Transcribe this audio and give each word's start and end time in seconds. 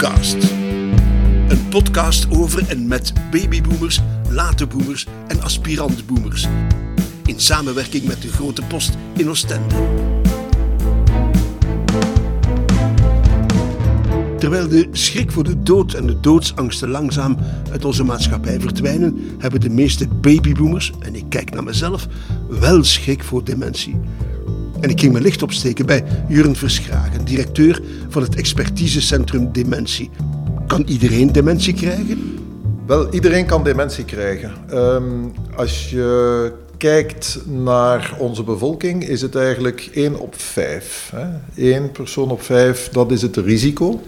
Een 0.00 1.68
podcast 1.68 2.26
over 2.30 2.68
en 2.68 2.88
met 2.88 3.12
babyboomers, 3.30 4.00
late 4.28 4.66
boomers 4.66 5.06
en 5.28 5.42
aspirantboomers. 5.42 6.46
In 7.24 7.40
samenwerking 7.40 8.04
met 8.04 8.22
de 8.22 8.28
Grote 8.28 8.62
Post 8.62 8.96
in 9.16 9.28
Oostende. 9.28 9.74
Terwijl 14.38 14.68
de 14.68 14.88
schrik 14.92 15.32
voor 15.32 15.44
de 15.44 15.62
dood 15.62 15.92
en 15.92 16.06
de 16.06 16.20
doodsangsten 16.20 16.88
langzaam 16.88 17.36
uit 17.70 17.84
onze 17.84 18.04
maatschappij 18.04 18.60
verdwijnen, 18.60 19.18
hebben 19.38 19.60
de 19.60 19.70
meeste 19.70 20.08
babyboomers, 20.08 20.92
en 20.98 21.14
ik 21.14 21.24
kijk 21.28 21.50
naar 21.50 21.64
mezelf, 21.64 22.06
wel 22.48 22.84
schrik 22.84 23.24
voor 23.24 23.44
dementie. 23.44 24.00
En 24.80 24.90
ik 24.90 25.00
ging 25.00 25.12
mijn 25.12 25.24
licht 25.24 25.42
opsteken 25.42 25.86
bij 25.86 26.04
Juren 26.28 26.56
Verschragen, 26.56 27.24
directeur 27.24 27.82
van 28.08 28.22
het 28.22 28.34
expertisecentrum 28.34 29.52
Dementie. 29.52 30.10
Kan 30.66 30.82
iedereen 30.86 31.32
dementie 31.32 31.74
krijgen? 31.74 32.38
Wel, 32.86 33.12
iedereen 33.12 33.46
kan 33.46 33.64
dementie 33.64 34.04
krijgen. 34.04 34.52
Ehm, 34.68 35.04
als 35.56 35.90
je 35.90 36.52
kijkt 36.76 37.38
naar 37.46 38.14
onze 38.18 38.42
bevolking, 38.42 39.08
is 39.08 39.22
het 39.22 39.34
eigenlijk 39.34 39.90
1 39.92 40.18
op 40.18 40.34
5. 40.40 41.12
Hè? 41.14 41.26
1 41.54 41.90
persoon 41.92 42.30
op 42.30 42.42
5, 42.42 42.88
dat 42.88 43.10
is 43.10 43.22
het 43.22 43.36
risico. 43.36 44.00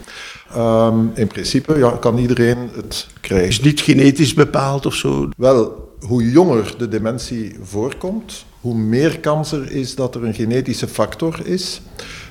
Ehm, 0.54 0.98
in 1.14 1.26
principe 1.26 1.78
ja, 1.78 1.90
kan 1.90 2.18
iedereen 2.18 2.58
het 2.76 3.06
krijgen. 3.20 3.48
Is 3.48 3.60
niet 3.60 3.80
genetisch 3.80 4.34
bepaald 4.34 4.86
of 4.86 4.94
zo? 4.94 5.28
Wel, 5.36 5.90
hoe 6.00 6.30
jonger 6.30 6.74
de 6.78 6.88
dementie 6.88 7.56
voorkomt, 7.62 8.44
hoe 8.62 8.74
meer 8.74 9.20
kans 9.20 9.52
er 9.52 9.72
is 9.72 9.94
dat 9.94 10.14
er 10.14 10.24
een 10.24 10.34
genetische 10.34 10.88
factor 10.88 11.40
is. 11.44 11.80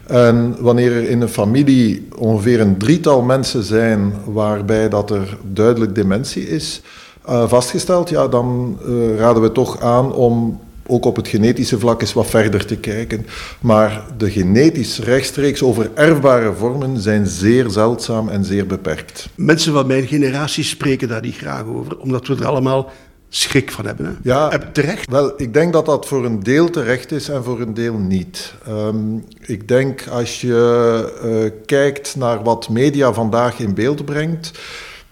En 0.08 0.55
wanneer 0.59 0.91
er 0.91 1.09
in 1.09 1.22
een 1.22 1.30
familie 1.30 2.08
ongeveer 2.17 2.59
een 2.59 2.77
drietal 2.77 3.22
mensen 3.22 3.63
zijn 3.63 4.13
waarbij 4.25 4.89
dat 4.89 5.11
er 5.11 5.38
duidelijk 5.44 5.95
dementie 5.95 6.50
is 6.50 6.81
uh, 7.30 7.50
vastgesteld, 7.50 8.09
ja, 8.09 8.28
dan 8.28 8.78
uh, 8.88 9.16
raden 9.16 9.42
we 9.42 9.52
toch 9.52 9.81
aan 9.81 10.14
om 10.14 10.59
ook 10.86 11.05
op 11.05 11.16
het 11.16 11.28
genetische 11.28 11.80
vlak 11.80 12.02
eens 12.02 12.14
wat 12.14 12.28
verder 12.28 12.66
te 12.66 12.77
kijken. 12.77 13.25
Maar 13.59 14.05
de 14.17 14.31
genetisch 14.31 15.00
rechtstreeks 15.00 15.64
overerfbare 15.64 16.53
vormen 16.53 17.00
zijn 17.00 17.27
zeer 17.27 17.70
zeldzaam 17.70 18.30
en 18.30 18.45
zeer 18.45 18.66
beperkt. 18.66 19.30
Mensen 19.36 19.73
van 19.73 19.88
mijn 19.88 20.08
generatie 20.08 20.64
spreken 20.64 21.08
daar 21.08 21.22
niet 21.22 21.38
graag 21.38 21.66
over, 21.66 21.98
omdat 21.98 22.27
we 22.27 22.36
er 22.36 22.45
allemaal 22.45 22.92
schrik 23.33 23.71
van 23.71 23.85
hebben. 23.85 24.05
Hè? 24.05 24.11
Ja, 24.23 24.57
terecht? 24.73 25.09
Wel, 25.09 25.33
ik 25.37 25.53
denk 25.53 25.73
dat 25.73 25.85
dat 25.85 26.07
voor 26.07 26.25
een 26.25 26.43
deel 26.43 26.69
terecht 26.69 27.11
is 27.11 27.29
en 27.29 27.43
voor 27.43 27.61
een 27.61 27.73
deel 27.73 27.97
niet. 27.97 28.53
Um, 28.67 29.25
ik 29.39 29.67
denk 29.67 30.07
als 30.07 30.41
je 30.41 31.11
uh, 31.23 31.65
kijkt 31.65 32.15
naar 32.15 32.43
wat 32.43 32.69
media 32.69 33.13
vandaag 33.13 33.59
in 33.59 33.73
beeld 33.73 34.05
brengt 34.05 34.52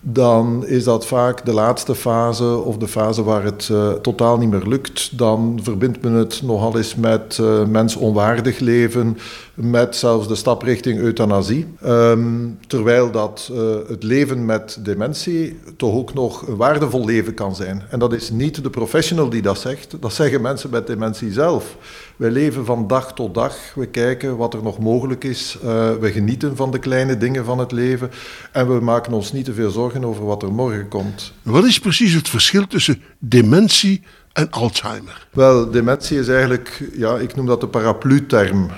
dan 0.02 0.68
is 0.68 0.84
dat 0.84 1.06
vaak 1.06 1.46
de 1.46 1.54
laatste 1.54 1.96
fase 1.96 2.58
of 2.58 2.78
de 2.78 2.88
fase 2.88 3.24
waar 3.24 3.44
het 3.44 3.70
uh, 3.72 3.92
totaal 3.92 4.38
niet 4.38 4.50
meer 4.50 4.68
lukt. 4.68 5.18
Dan 5.18 5.60
verbindt 5.64 6.02
men 6.02 6.12
het 6.12 6.42
nogal 6.44 6.78
eens 6.78 6.96
met 6.96 7.38
uh, 7.42 7.66
mensonwaardig 7.66 8.60
leven, 8.60 9.18
met 9.62 9.96
zelfs 9.96 10.28
de 10.28 10.36
stap 10.36 10.62
richting 10.62 11.00
euthanasie. 11.00 11.68
Um, 11.86 12.60
terwijl 12.68 13.12
dat 13.12 13.50
uh, 13.52 13.76
het 13.88 14.04
leven 14.04 14.46
met 14.46 14.78
dementie 14.84 15.60
toch 15.78 15.94
ook 15.94 16.14
nog 16.14 16.48
een 16.48 16.56
waardevol 16.56 17.06
leven 17.06 17.34
kan 17.34 17.56
zijn. 17.56 17.84
En 17.90 18.00
dat 18.00 18.14
is 18.14 18.30
niet 18.30 18.64
de 18.64 18.70
professional 18.70 19.30
die 19.30 19.42
dat 19.42 19.60
zegt, 19.60 19.96
dat 20.00 20.14
zeggen 20.14 20.42
mensen 20.42 20.70
met 20.70 20.88
dementie 20.88 21.32
zelf. 21.32 21.78
Wij 22.16 22.32
leven 22.32 22.66
van 22.66 22.88
dag 22.88 23.14
tot 23.14 23.34
dag, 23.34 23.56
we 23.76 23.86
kijken 23.86 24.38
wat 24.38 24.54
er 24.54 24.64
nog 24.64 24.80
mogelijk 24.80 25.24
is, 25.24 25.58
we 26.00 26.10
genieten 26.12 26.56
van 26.56 26.72
de 26.72 26.80
kleine 26.80 27.18
dingen 27.18 27.46
van 27.46 27.60
het 27.60 27.72
leven 27.72 28.12
en 28.52 28.74
we 28.74 28.80
maken 28.80 29.14
ons 29.14 29.32
niet 29.32 29.46
te 29.46 29.54
veel 29.54 29.72
zorgen 29.72 30.06
over 30.06 30.26
wat 30.26 30.44
er 30.44 30.52
morgen 30.52 30.88
komt. 30.88 31.34
Wat 31.44 31.66
is 31.66 31.80
precies 31.80 32.14
het 32.14 32.30
verschil 32.30 32.68
tussen 32.68 33.02
dementie 33.20 34.02
en 34.34 34.52
Alzheimer? 34.52 35.28
Wel, 35.32 35.72
dementie 35.72 36.20
is 36.20 36.28
eigenlijk, 36.28 36.90
ja, 36.94 37.18
ik 37.18 37.36
noem 37.36 37.46
dat 37.46 37.62
de 37.62 37.68
paraplu-term. 37.68 38.70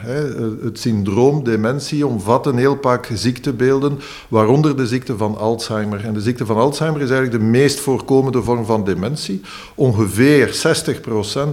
Het 0.61 0.79
syndroom 0.79 1.43
dementie 1.43 2.07
omvat 2.07 2.45
een 2.45 2.57
heel 2.57 2.75
pak 2.75 3.09
ziektebeelden, 3.13 3.99
waaronder 4.27 4.77
de 4.77 4.87
ziekte 4.87 5.17
van 5.17 5.37
Alzheimer. 5.37 6.05
En 6.05 6.13
de 6.13 6.21
ziekte 6.21 6.45
van 6.45 6.57
Alzheimer 6.57 7.01
is 7.01 7.09
eigenlijk 7.09 7.39
de 7.39 7.49
meest 7.49 7.79
voorkomende 7.79 8.43
vorm 8.43 8.65
van 8.65 8.83
dementie. 8.83 9.41
Ongeveer 9.75 10.75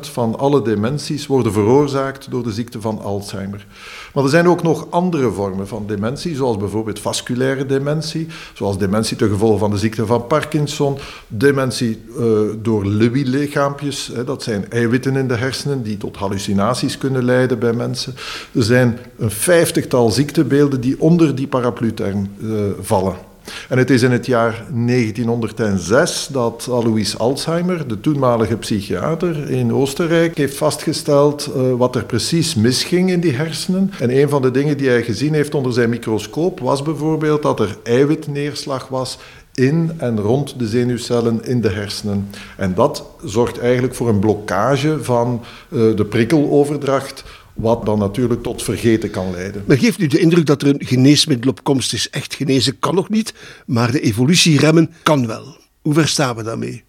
60% 0.04 0.10
van 0.12 0.38
alle 0.38 0.62
dementies 0.62 1.26
worden 1.26 1.53
veroorzaakt 1.53 2.30
door 2.30 2.42
de 2.42 2.53
ziekte 2.53 2.80
van 2.80 3.00
Alzheimer. 3.00 3.66
Maar 4.15 4.25
er 4.25 4.31
zijn 4.31 4.49
ook 4.49 4.63
nog 4.63 4.87
andere 4.91 5.31
vormen 5.31 5.69
van 5.69 5.85
dementie, 5.87 6.35
zoals 6.35 6.57
bijvoorbeeld 6.57 7.01
vasculaire 7.01 7.67
dementie, 7.67 8.27
zoals 8.55 8.79
dementie 8.79 9.17
ten 9.17 9.29
gevolge 9.29 9.59
van 9.59 9.71
de 9.71 9.79
ziekte 9.79 10.07
van 10.07 10.27
Parkinson, 10.27 10.99
dementie 11.29 12.03
uh, 12.19 12.41
door 12.63 12.87
Lewy-lichaampjes, 12.87 14.13
dat 14.25 14.43
zijn 14.43 14.71
eiwitten 14.71 15.17
in 15.17 15.29
de 15.29 15.37
hersenen 15.37 15.83
die 15.83 15.97
tot 15.97 16.17
hallucinaties 16.17 16.99
kunnen 16.99 17.25
leiden 17.25 17.59
bij 17.59 17.73
mensen. 17.73 18.15
Er 18.53 18.63
zijn 18.63 18.99
een 19.19 19.31
vijftigtal 19.31 20.11
ziektebeelden 20.11 20.81
die 20.81 21.01
onder 21.01 21.35
die 21.35 21.47
paraplu-term 21.47 22.29
uh, 22.39 22.61
vallen. 22.81 23.28
En 23.69 23.78
het 23.78 23.91
is 23.91 24.03
in 24.03 24.10
het 24.10 24.26
jaar 24.26 24.64
1906 24.72 26.28
dat 26.32 26.69
Alois 26.70 27.19
Alzheimer, 27.19 27.88
de 27.88 28.00
toenmalige 28.00 28.56
psychiater 28.56 29.50
in 29.50 29.72
Oostenrijk, 29.72 30.36
heeft 30.36 30.56
vastgesteld 30.56 31.50
uh, 31.56 31.72
wat 31.72 31.97
er 31.97 32.04
precies 32.04 32.54
misging 32.54 33.10
in 33.10 33.20
die 33.20 33.34
hersenen. 33.34 33.92
En 34.00 34.19
een 34.19 34.28
van 34.28 34.42
de 34.42 34.50
dingen 34.50 34.76
die 34.76 34.88
hij 34.88 35.03
gezien 35.03 35.34
heeft 35.34 35.54
onder 35.54 35.72
zijn 35.72 35.91
microscoop 35.91 36.60
was 36.60 36.82
bijvoorbeeld 36.82 37.42
dat 37.42 37.60
er 37.60 37.76
eiwitneerslag 37.82 38.88
was 38.88 39.19
in 39.59 39.92
en 39.97 40.20
rond 40.20 40.59
de 40.59 40.66
zenuwcellen 40.66 41.44
in 41.44 41.60
de 41.60 41.69
hersenen. 41.69 42.30
En 42.56 42.75
dat 42.75 43.04
zorgt 43.25 43.59
eigenlijk 43.59 43.94
voor 43.94 44.09
een 44.09 44.19
blokkage 44.19 45.04
van 45.04 45.42
uh, 45.69 45.97
de 45.97 46.04
prikkeloverdracht 46.04 47.25
wat 47.59 47.87
dan 47.87 47.99
natuurlijk 47.99 48.43
tot 48.43 48.63
vergeten 48.63 49.11
kan 49.11 49.31
leiden. 49.31 49.63
Men 49.67 49.79
geeft 49.79 50.01
u 50.01 50.07
de 50.07 50.19
indruk 50.19 50.47
dat 50.47 50.63
er 50.63 50.69
een 50.69 50.87
geneesmiddel 50.87 51.51
op 51.51 51.65
komst 51.65 51.93
is. 51.93 52.11
Echt 52.11 52.35
genezen 52.35 52.79
kan 52.79 52.95
nog 52.95 53.09
niet, 53.09 53.35
maar 53.67 53.93
de 53.93 54.01
evolutie 54.01 54.59
remmen 54.59 54.91
kan 55.03 55.27
wel. 55.27 55.57
Hoe 55.83 55.95
ver 55.95 56.09
staan 56.09 56.37
we 56.37 56.43
daarmee? 56.43 56.85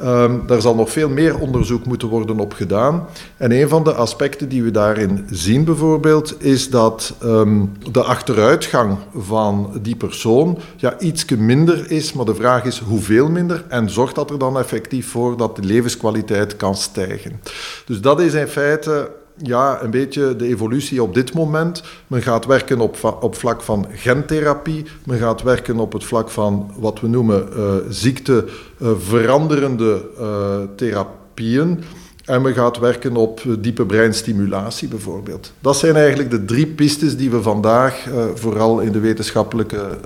Um, 0.00 0.46
daar 0.46 0.60
zal 0.60 0.74
nog 0.74 0.90
veel 0.90 1.08
meer 1.08 1.38
onderzoek 1.38 1.84
moeten 1.84 2.08
worden 2.08 2.40
op 2.40 2.52
gedaan. 2.52 3.06
En 3.36 3.52
een 3.52 3.68
van 3.68 3.84
de 3.84 3.94
aspecten 3.94 4.48
die 4.48 4.62
we 4.62 4.70
daarin 4.70 5.26
zien 5.30 5.64
bijvoorbeeld, 5.64 6.42
is 6.42 6.70
dat 6.70 7.14
um, 7.24 7.72
de 7.92 8.02
achteruitgang 8.02 8.98
van 9.14 9.78
die 9.82 9.96
persoon 9.96 10.58
ja, 10.76 10.98
iets 10.98 11.24
minder 11.24 11.90
is, 11.90 12.12
maar 12.12 12.24
de 12.24 12.34
vraag 12.34 12.64
is 12.64 12.78
hoeveel 12.78 13.30
minder 13.30 13.64
en 13.68 13.90
zorgt 13.90 14.14
dat 14.14 14.30
er 14.30 14.38
dan 14.38 14.58
effectief 14.58 15.08
voor 15.08 15.36
dat 15.36 15.56
de 15.56 15.62
levenskwaliteit 15.62 16.56
kan 16.56 16.74
stijgen. 16.74 17.40
Dus 17.86 18.00
dat 18.00 18.20
is 18.20 18.34
in 18.34 18.46
feite 18.46 19.10
ja, 19.36 19.82
een 19.82 19.90
beetje 19.90 20.36
de 20.36 20.46
evolutie 20.46 21.02
op 21.02 21.14
dit 21.14 21.34
moment. 21.34 21.82
Men 22.06 22.22
gaat 22.22 22.46
werken 22.46 22.80
op, 22.80 23.18
op 23.20 23.34
vlak 23.34 23.62
van 23.62 23.86
gentherapie. 23.92 24.84
Men 25.04 25.18
gaat 25.18 25.42
werken 25.42 25.78
op 25.78 25.92
het 25.92 26.04
vlak 26.04 26.30
van 26.30 26.70
wat 26.78 27.00
we 27.00 27.08
noemen 27.08 27.48
uh, 27.56 27.74
ziekteveranderende 27.88 30.04
uh, 30.18 30.26
uh, 30.26 30.56
therapieën. 30.76 31.82
En 32.24 32.42
men 32.42 32.54
gaat 32.54 32.78
werken 32.78 33.16
op 33.16 33.42
diepe 33.58 33.86
breinstimulatie 33.86 34.88
bijvoorbeeld. 34.88 35.52
Dat 35.60 35.76
zijn 35.76 35.96
eigenlijk 35.96 36.30
de 36.30 36.44
drie 36.44 36.66
pistes 36.66 37.16
die 37.16 37.30
we 37.30 37.42
vandaag 37.42 38.08
vooral 38.34 38.80
in 38.80 38.92
de 38.92 39.00
wetenschappelijke 39.00 39.98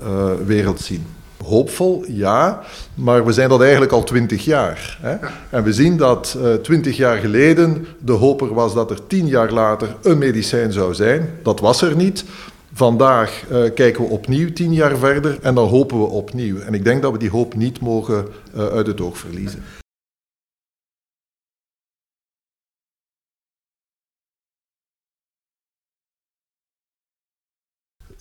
wereld 0.47 0.81
zien. 0.81 1.07
Hoopvol, 1.45 2.05
ja, 2.09 2.61
maar 2.95 3.25
we 3.25 3.33
zijn 3.33 3.49
dat 3.49 3.61
eigenlijk 3.61 3.93
al 3.93 4.05
twintig 4.05 4.45
jaar. 4.45 4.99
Hè? 5.01 5.17
En 5.51 5.63
we 5.63 5.73
zien 5.73 5.97
dat 5.97 6.39
twintig 6.63 6.93
uh, 6.93 6.99
jaar 6.99 7.17
geleden 7.17 7.87
de 7.99 8.13
hoop 8.13 8.41
er 8.41 8.55
was 8.55 8.75
dat 8.75 8.91
er 8.91 9.07
tien 9.07 9.27
jaar 9.27 9.53
later 9.53 9.97
een 10.03 10.19
medicijn 10.19 10.73
zou 10.73 10.95
zijn. 10.95 11.31
Dat 11.43 11.61
was 11.61 11.83
er 11.83 11.97
niet. 11.97 12.25
Vandaag 12.73 13.45
uh, 13.51 13.71
kijken 13.75 14.03
we 14.03 14.11
opnieuw 14.11 14.53
tien 14.53 14.73
jaar 14.73 14.97
verder 14.97 15.39
en 15.43 15.55
dan 15.55 15.69
hopen 15.69 15.99
we 15.99 16.07
opnieuw. 16.07 16.59
En 16.59 16.75
ik 16.75 16.85
denk 16.85 17.03
dat 17.03 17.13
we 17.13 17.19
die 17.19 17.31
hoop 17.31 17.55
niet 17.55 17.81
mogen 17.81 18.27
uh, 18.57 18.67
uit 18.67 18.87
het 18.87 19.01
oog 19.01 19.19
verliezen. 19.19 19.63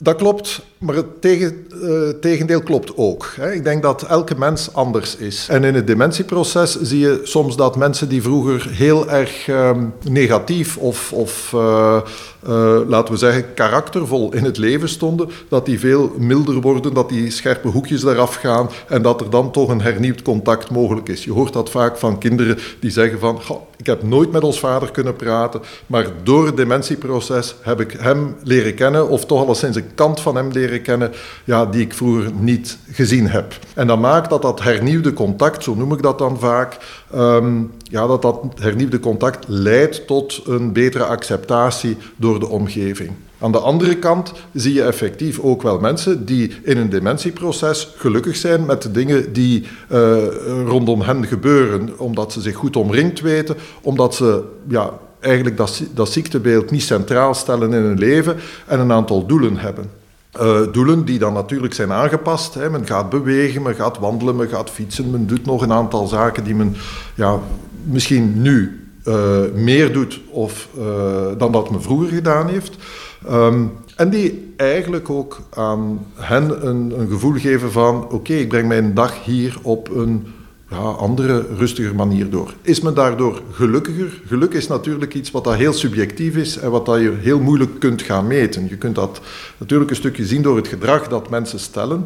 Dat 0.01 0.15
klopt, 0.15 0.61
maar 0.77 0.95
het 0.95 1.21
tegen, 1.21 1.67
uh, 1.73 2.09
tegendeel 2.09 2.61
klopt 2.61 2.97
ook. 2.97 3.33
Hè. 3.35 3.53
Ik 3.53 3.63
denk 3.63 3.83
dat 3.83 4.03
elke 4.03 4.35
mens 4.37 4.73
anders 4.73 5.15
is. 5.15 5.47
En 5.49 5.63
in 5.63 5.75
het 5.75 5.87
dementieproces 5.87 6.81
zie 6.81 6.99
je 6.99 7.19
soms 7.23 7.55
dat 7.55 7.75
mensen 7.75 8.09
die 8.09 8.21
vroeger 8.21 8.69
heel 8.71 9.09
erg 9.09 9.47
uh, 9.47 9.71
negatief 10.03 10.77
of, 10.77 11.13
of 11.13 11.51
uh, 11.55 12.01
uh, 12.47 12.77
laten 12.87 13.13
we 13.13 13.19
zeggen, 13.19 13.53
karaktervol 13.53 14.33
in 14.33 14.43
het 14.43 14.57
leven 14.57 14.89
stonden, 14.89 15.29
dat 15.49 15.65
die 15.65 15.79
veel 15.79 16.13
milder 16.17 16.61
worden, 16.61 16.93
dat 16.93 17.09
die 17.09 17.31
scherpe 17.31 17.67
hoekjes 17.67 18.03
eraf 18.03 18.35
gaan 18.35 18.69
en 18.87 19.01
dat 19.01 19.21
er 19.21 19.29
dan 19.29 19.51
toch 19.51 19.69
een 19.69 19.81
hernieuwd 19.81 20.21
contact 20.21 20.69
mogelijk 20.69 21.09
is. 21.09 21.23
Je 21.23 21.31
hoort 21.31 21.53
dat 21.53 21.69
vaak 21.69 21.97
van 21.97 22.17
kinderen 22.17 22.57
die 22.79 22.91
zeggen 22.91 23.19
van, 23.19 23.39
ik 23.77 23.85
heb 23.85 24.03
nooit 24.03 24.31
met 24.31 24.43
ons 24.43 24.59
vader 24.59 24.91
kunnen 24.91 25.15
praten, 25.15 25.61
maar 25.87 26.05
door 26.23 26.45
het 26.45 26.57
dementieproces 26.57 27.55
heb 27.61 27.79
ik 27.79 27.91
hem 27.91 28.35
leren 28.43 28.73
kennen, 28.73 29.09
of 29.09 29.25
toch 29.25 29.41
alleszins 29.41 29.75
een 29.75 29.93
kant 29.95 30.19
van 30.19 30.35
hem 30.35 30.51
leren 30.51 30.81
kennen, 30.81 31.11
ja, 31.43 31.65
die 31.65 31.81
ik 31.81 31.93
vroeger 31.93 32.31
niet 32.39 32.77
gezien 32.91 33.27
heb. 33.29 33.53
En 33.73 33.87
dat 33.87 33.99
maakt 33.99 34.29
dat 34.29 34.41
dat 34.41 34.63
hernieuwde 34.63 35.13
contact, 35.13 35.63
zo 35.63 35.75
noem 35.75 35.93
ik 35.93 36.01
dat 36.01 36.17
dan 36.17 36.39
vaak, 36.39 36.77
um, 37.15 37.71
ja, 37.83 38.07
dat 38.07 38.21
dat 38.21 38.39
hernieuwde 38.55 38.99
contact 38.99 39.45
leidt 39.47 40.07
tot 40.07 40.41
een 40.45 40.73
betere 40.73 41.03
acceptatie 41.03 41.97
door 42.15 42.28
de 42.37 42.47
omgeving. 42.47 43.11
Aan 43.39 43.51
de 43.51 43.59
andere 43.59 43.97
kant 43.97 44.33
zie 44.53 44.73
je 44.73 44.83
effectief 44.83 45.39
ook 45.39 45.61
wel 45.61 45.79
mensen 45.79 46.25
die 46.25 46.51
in 46.63 46.77
een 46.77 46.89
dementieproces 46.89 47.93
gelukkig 47.95 48.35
zijn 48.35 48.65
met 48.65 48.81
de 48.81 48.91
dingen 48.91 49.33
die 49.33 49.67
uh, 49.91 50.17
rondom 50.65 51.01
hen 51.01 51.25
gebeuren, 51.25 51.99
omdat 51.99 52.33
ze 52.33 52.41
zich 52.41 52.55
goed 52.55 52.75
omringd 52.75 53.21
weten, 53.21 53.55
omdat 53.81 54.15
ze 54.15 54.43
ja, 54.67 54.93
eigenlijk 55.19 55.57
dat, 55.57 55.83
dat 55.93 56.11
ziektebeeld 56.11 56.71
niet 56.71 56.83
centraal 56.83 57.33
stellen 57.33 57.73
in 57.73 57.83
hun 57.83 57.97
leven 57.97 58.35
en 58.67 58.79
een 58.79 58.91
aantal 58.91 59.25
doelen 59.25 59.57
hebben. 59.57 59.89
Uh, 60.41 60.59
doelen 60.71 61.05
die 61.05 61.19
dan 61.19 61.33
natuurlijk 61.33 61.73
zijn 61.73 61.91
aangepast. 61.91 62.53
Hè. 62.53 62.69
Men 62.69 62.85
gaat 62.85 63.09
bewegen, 63.09 63.61
men 63.61 63.75
gaat 63.75 63.99
wandelen, 63.99 64.35
men 64.35 64.47
gaat 64.47 64.69
fietsen, 64.69 65.11
men 65.11 65.27
doet 65.27 65.45
nog 65.45 65.61
een 65.61 65.71
aantal 65.71 66.07
zaken 66.07 66.43
die 66.43 66.55
men 66.55 66.75
ja, 67.15 67.39
misschien 67.83 68.41
nu 68.41 68.88
uh, 69.09 69.39
meer 69.53 69.93
doet 69.93 70.21
of, 70.29 70.69
uh, 70.77 70.85
dan 71.37 71.51
dat 71.51 71.69
men 71.69 71.81
vroeger 71.81 72.07
gedaan 72.07 72.47
heeft. 72.47 72.75
Um, 73.29 73.71
en 73.95 74.09
die 74.09 74.53
eigenlijk 74.57 75.09
ook 75.09 75.39
aan 75.53 76.05
hen 76.15 76.67
een, 76.67 76.99
een 76.99 77.09
gevoel 77.09 77.33
geven 77.33 77.71
van: 77.71 78.09
oké, 78.09 78.33
ik 78.33 78.47
breng 78.47 78.67
mijn 78.67 78.93
dag 78.93 79.23
hier 79.23 79.57
op 79.61 79.89
een 79.95 80.27
ja, 80.69 80.77
andere, 80.77 81.45
rustiger 81.57 81.95
manier 81.95 82.29
door. 82.29 82.53
Is 82.61 82.81
men 82.81 82.93
daardoor 82.93 83.41
gelukkiger? 83.51 84.21
Geluk 84.27 84.53
is 84.53 84.67
natuurlijk 84.67 85.13
iets 85.13 85.31
wat 85.31 85.43
dat 85.43 85.55
heel 85.55 85.73
subjectief 85.73 86.35
is 86.35 86.57
en 86.57 86.71
wat 86.71 86.85
dat 86.85 86.99
je 86.99 87.13
heel 87.19 87.39
moeilijk 87.39 87.79
kunt 87.79 88.01
gaan 88.01 88.27
meten. 88.27 88.67
Je 88.69 88.77
kunt 88.77 88.95
dat 88.95 89.21
natuurlijk 89.57 89.89
een 89.89 89.95
stukje 89.95 90.25
zien 90.25 90.41
door 90.41 90.55
het 90.55 90.67
gedrag 90.67 91.07
dat 91.07 91.29
mensen 91.29 91.59
stellen. 91.59 92.05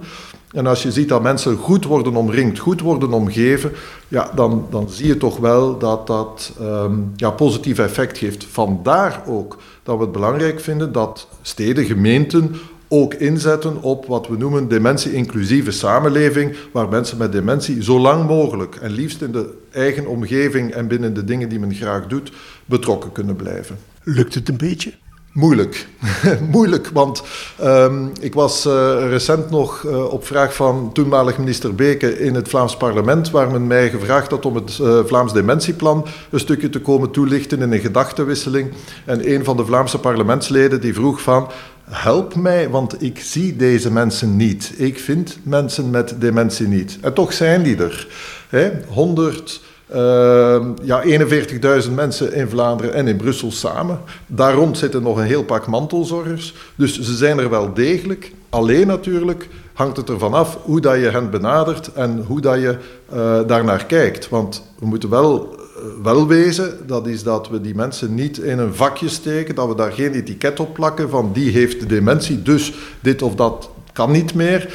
En 0.54 0.68
als 0.68 0.84
je 0.84 0.92
ziet 0.92 1.10
dat 1.10 1.22
mensen 1.22 1.58
goed 1.58 1.86
worden 1.86 2.16
omringd, 2.16 2.60
goed 2.60 2.82
worden 2.82 3.14
omgeven, 3.14 3.72
ja, 4.08 4.32
dan, 4.36 4.68
dan 4.70 4.90
zie 4.90 5.08
je 5.08 5.18
toch 5.18 5.38
wel 5.38 5.78
dat 5.78 6.08
dat 6.08 6.54
um, 6.62 7.12
ja, 7.16 7.30
positief 7.30 7.80
effect 7.80 8.18
geeft. 8.18 8.46
Vandaar 8.46 9.24
ook 9.28 9.58
dat 9.84 9.98
we 9.98 10.02
het 10.04 10.12
belangrijk 10.12 10.60
vinden 10.60 10.92
dat 10.92 11.28
steden, 11.42 11.86
gemeenten 11.86 12.56
ook 12.88 13.14
inzetten 13.14 13.82
op 13.82 14.06
wat 14.06 14.28
we 14.28 14.38
noemen 14.38 14.68
dementie-inclusieve 14.68 15.72
samenleving, 15.72 16.56
waar 16.72 16.90
mensen 16.90 17.18
met 17.18 17.32
dementie 17.32 17.84
zo 17.84 18.00
lang 18.00 18.28
mogelijk 18.28 18.76
en 18.76 18.92
liefst 18.92 19.22
in 19.22 19.32
de 19.32 19.54
eigen 19.72 20.08
omgeving 20.08 20.72
en 20.72 20.88
binnen 20.88 21.14
de 21.14 21.24
dingen 21.24 21.50
die 21.50 21.60
men 21.60 21.74
graag 21.74 22.08
doet, 22.08 22.32
betrokken 22.66 23.12
kunnen 23.12 23.36
blijven. 23.36 23.78
Lukt 24.04 24.34
het 24.34 24.50
een 24.50 24.58
beetje? 24.58 24.94
Moeilijk. 25.34 25.88
Moeilijk, 26.52 26.90
want 26.94 27.24
um, 27.64 28.12
ik 28.20 28.34
was 28.34 28.66
uh, 28.66 28.96
recent 29.10 29.50
nog 29.50 29.84
uh, 29.84 30.06
op 30.06 30.26
vraag 30.26 30.56
van 30.56 30.90
toenmalig 30.94 31.38
minister 31.38 31.76
Beke 31.76 32.20
in 32.20 32.36
het 32.36 32.50
Vlaams 32.50 32.78
parlement, 32.78 33.32
waar 33.32 33.52
men 33.52 33.68
mij 33.68 33.90
gevraagd 33.90 34.32
had 34.32 34.46
om 34.46 34.56
het 34.56 34.78
uh, 34.82 35.00
Vlaams 35.06 35.34
dementieplan 35.34 36.08
een 36.30 36.40
stukje 36.40 36.70
te 36.70 36.82
komen 36.82 37.12
toelichten 37.12 37.62
in 37.62 37.72
een 37.72 37.80
gedachtenwisseling. 37.80 38.72
En 39.06 39.34
een 39.34 39.44
van 39.44 39.58
de 39.58 39.66
Vlaamse 39.66 40.00
parlementsleden 40.00 40.82
die 40.82 40.94
vroeg 40.94 41.22
van, 41.22 41.52
help 41.90 42.36
mij, 42.36 42.70
want 42.70 43.02
ik 43.02 43.20
zie 43.20 43.56
deze 43.56 43.92
mensen 43.92 44.36
niet. 44.36 44.74
Ik 44.78 45.00
vind 45.00 45.38
mensen 45.44 45.90
met 45.90 46.16
dementie 46.20 46.68
niet. 46.68 46.98
En 47.02 47.14
toch 47.14 47.34
zijn 47.34 47.64
die 47.64 47.78
er. 47.78 48.08
Hè? 48.50 48.72
100 49.94 50.80
uh, 50.80 50.88
ja, 50.88 51.04
41.000 51.84 51.92
mensen 51.94 52.34
in 52.34 52.50
Vlaanderen 52.50 52.94
en 52.94 53.08
in 53.08 53.18
Brussel 53.18 53.52
samen. 53.52 54.00
Daar 54.28 54.54
rond 54.54 54.78
zitten 54.78 55.04
nog 55.04 55.18
een 55.18 55.24
heel 55.24 55.44
pak 55.44 55.68
mantelzorgers. 55.68 56.54
Dus 56.76 57.00
ze 57.00 57.16
zijn 57.16 57.40
er 57.40 57.50
wel 57.50 57.74
degelijk. 57.74 58.32
Alleen 58.50 58.88
natuurlijk 58.88 59.48
hangt 59.74 59.98
het 59.98 60.10
ervan 60.10 60.34
af 60.34 60.58
hoe 60.64 60.82
dat 60.82 60.96
je 60.96 61.10
hen 61.10 61.30
benadert 61.30 61.94
en 61.94 62.24
hoe 62.28 62.42
dat 62.42 62.56
je 62.56 62.78
uh, 63.14 63.40
daarnaar 63.48 63.86
kijkt. 63.86 64.30
Want 64.30 64.64
we 64.80 64.86
moeten 64.86 65.10
wel, 65.10 65.56
uh, 65.78 66.04
wel 66.04 66.28
wezen, 66.28 66.78
dat 66.88 67.08
is 67.08 67.24
dat 67.24 67.50
we 67.50 67.62
die 67.62 67.76
mensen 67.76 68.16
niet 68.16 68.38
in 68.38 68.60
een 68.60 68.76
vakje 68.76 69.10
steken, 69.10 69.56
dat 69.56 69.68
we 69.68 69.76
daar 69.76 69.92
geen 69.92 70.14
etiket 70.14 70.60
op 70.60 70.74
plakken 70.74 71.10
van 71.10 71.30
die 71.34 71.52
heeft 71.52 71.80
de 71.80 71.86
dementie, 71.86 72.42
dus 72.42 72.74
dit 73.00 73.22
of 73.22 73.36
dat 73.36 73.70
kan 73.94 74.12
niet 74.12 74.34
meer. 74.34 74.74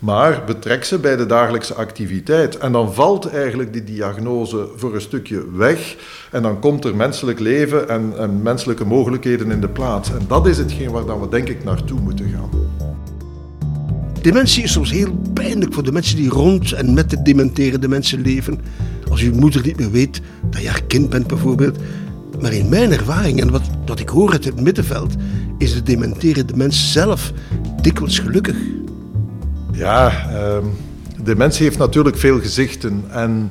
Maar 0.00 0.44
betrek 0.46 0.84
ze 0.84 0.98
bij 0.98 1.16
de 1.16 1.26
dagelijkse 1.26 1.74
activiteit. 1.74 2.58
En 2.58 2.72
dan 2.72 2.94
valt 2.94 3.26
eigenlijk 3.26 3.72
die 3.72 3.84
diagnose 3.84 4.68
voor 4.76 4.94
een 4.94 5.00
stukje 5.00 5.50
weg. 5.52 5.96
En 6.30 6.42
dan 6.42 6.60
komt 6.60 6.84
er 6.84 6.96
menselijk 6.96 7.38
leven 7.38 7.88
en, 7.88 8.12
en 8.18 8.42
menselijke 8.42 8.84
mogelijkheden 8.84 9.50
in 9.50 9.60
de 9.60 9.68
plaats. 9.68 10.10
En 10.10 10.24
dat 10.28 10.46
is 10.46 10.58
hetgeen 10.58 10.90
waar 10.90 11.04
dan 11.04 11.20
we 11.20 11.28
denk 11.28 11.48
ik 11.48 11.64
naartoe 11.64 12.00
moeten 12.00 12.28
gaan. 12.28 12.50
Dementie 14.22 14.62
is 14.62 14.72
soms 14.72 14.90
heel 14.90 15.20
pijnlijk 15.34 15.74
voor 15.74 15.82
de 15.82 15.92
mensen 15.92 16.16
die 16.16 16.30
rond 16.30 16.72
en 16.72 16.94
met 16.94 17.10
de 17.10 17.22
dementerende 17.22 17.88
mensen 17.88 18.20
leven. 18.20 18.60
Als 19.10 19.22
uw 19.22 19.34
moeder 19.34 19.62
niet 19.62 19.78
meer 19.78 19.90
weet 19.90 20.20
dat 20.50 20.62
je 20.62 20.68
haar 20.68 20.82
kind 20.82 21.10
bent 21.10 21.26
bijvoorbeeld. 21.26 21.78
Maar 22.40 22.52
in 22.52 22.68
mijn 22.68 22.92
ervaring 22.92 23.40
en 23.40 23.50
wat, 23.50 23.70
wat 23.86 24.00
ik 24.00 24.08
hoor 24.08 24.32
uit 24.32 24.44
het 24.44 24.60
middenveld, 24.60 25.14
is 25.58 25.74
de 25.74 25.82
dementerende 25.82 26.56
mens 26.56 26.92
zelf 26.92 27.32
dikwijls 27.82 28.18
gelukkig. 28.18 28.56
Ja, 29.72 30.12
uh, 30.32 30.56
dementie 31.22 31.64
heeft 31.64 31.78
natuurlijk 31.78 32.16
veel 32.16 32.40
gezichten. 32.40 33.04
En 33.10 33.50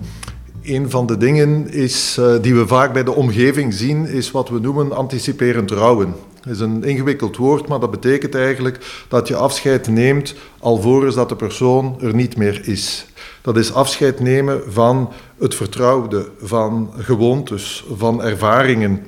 een 0.64 0.90
van 0.90 1.06
de 1.06 1.18
dingen 1.18 1.72
is, 1.72 2.18
uh, 2.20 2.36
die 2.42 2.56
we 2.56 2.68
vaak 2.68 2.94
bij 2.94 3.04
de 3.04 3.14
omgeving 3.14 3.74
zien, 3.74 4.06
is 4.06 4.32
wat 4.32 4.50
we 4.50 4.60
noemen 4.60 4.96
anticiperend 4.96 5.72
rouwen. 5.72 6.16
Dat 6.42 6.54
is 6.54 6.60
een 6.60 6.84
ingewikkeld 6.84 7.38
woord, 7.38 7.68
maar 7.68 7.80
dat 7.80 7.92
betekent 7.92 8.36
eigenlijk 8.36 9.06
dat 9.08 9.28
je 9.28 9.36
afscheid 9.36 9.88
neemt 9.88 10.36
alvorens 10.60 11.16
dat 11.16 11.30
de 11.30 11.36
persoon 11.36 11.98
er 12.02 12.16
niet 12.16 12.38
meer 12.38 12.68
is. 12.68 13.06
Dat 13.42 13.58
is 13.58 13.74
afscheid 13.74 14.20
nemen 14.20 14.62
van 14.68 15.12
het 15.40 15.56
vertrouwde, 15.56 16.30
van 16.42 16.94
gewoontes, 16.98 17.86
van 17.96 18.24
ervaringen. 18.24 19.04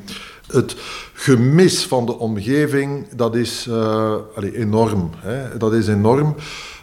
Het 0.48 0.75
gemis 1.13 1.86
van 1.86 2.06
de 2.06 2.18
omgeving, 2.18 3.08
dat 3.16 3.36
is 3.36 3.69
allez, 4.36 4.54
enorm. 4.54 5.10
Hè? 5.18 5.58
Dat 5.58 5.74
is 5.74 5.88
enorm. 5.88 6.36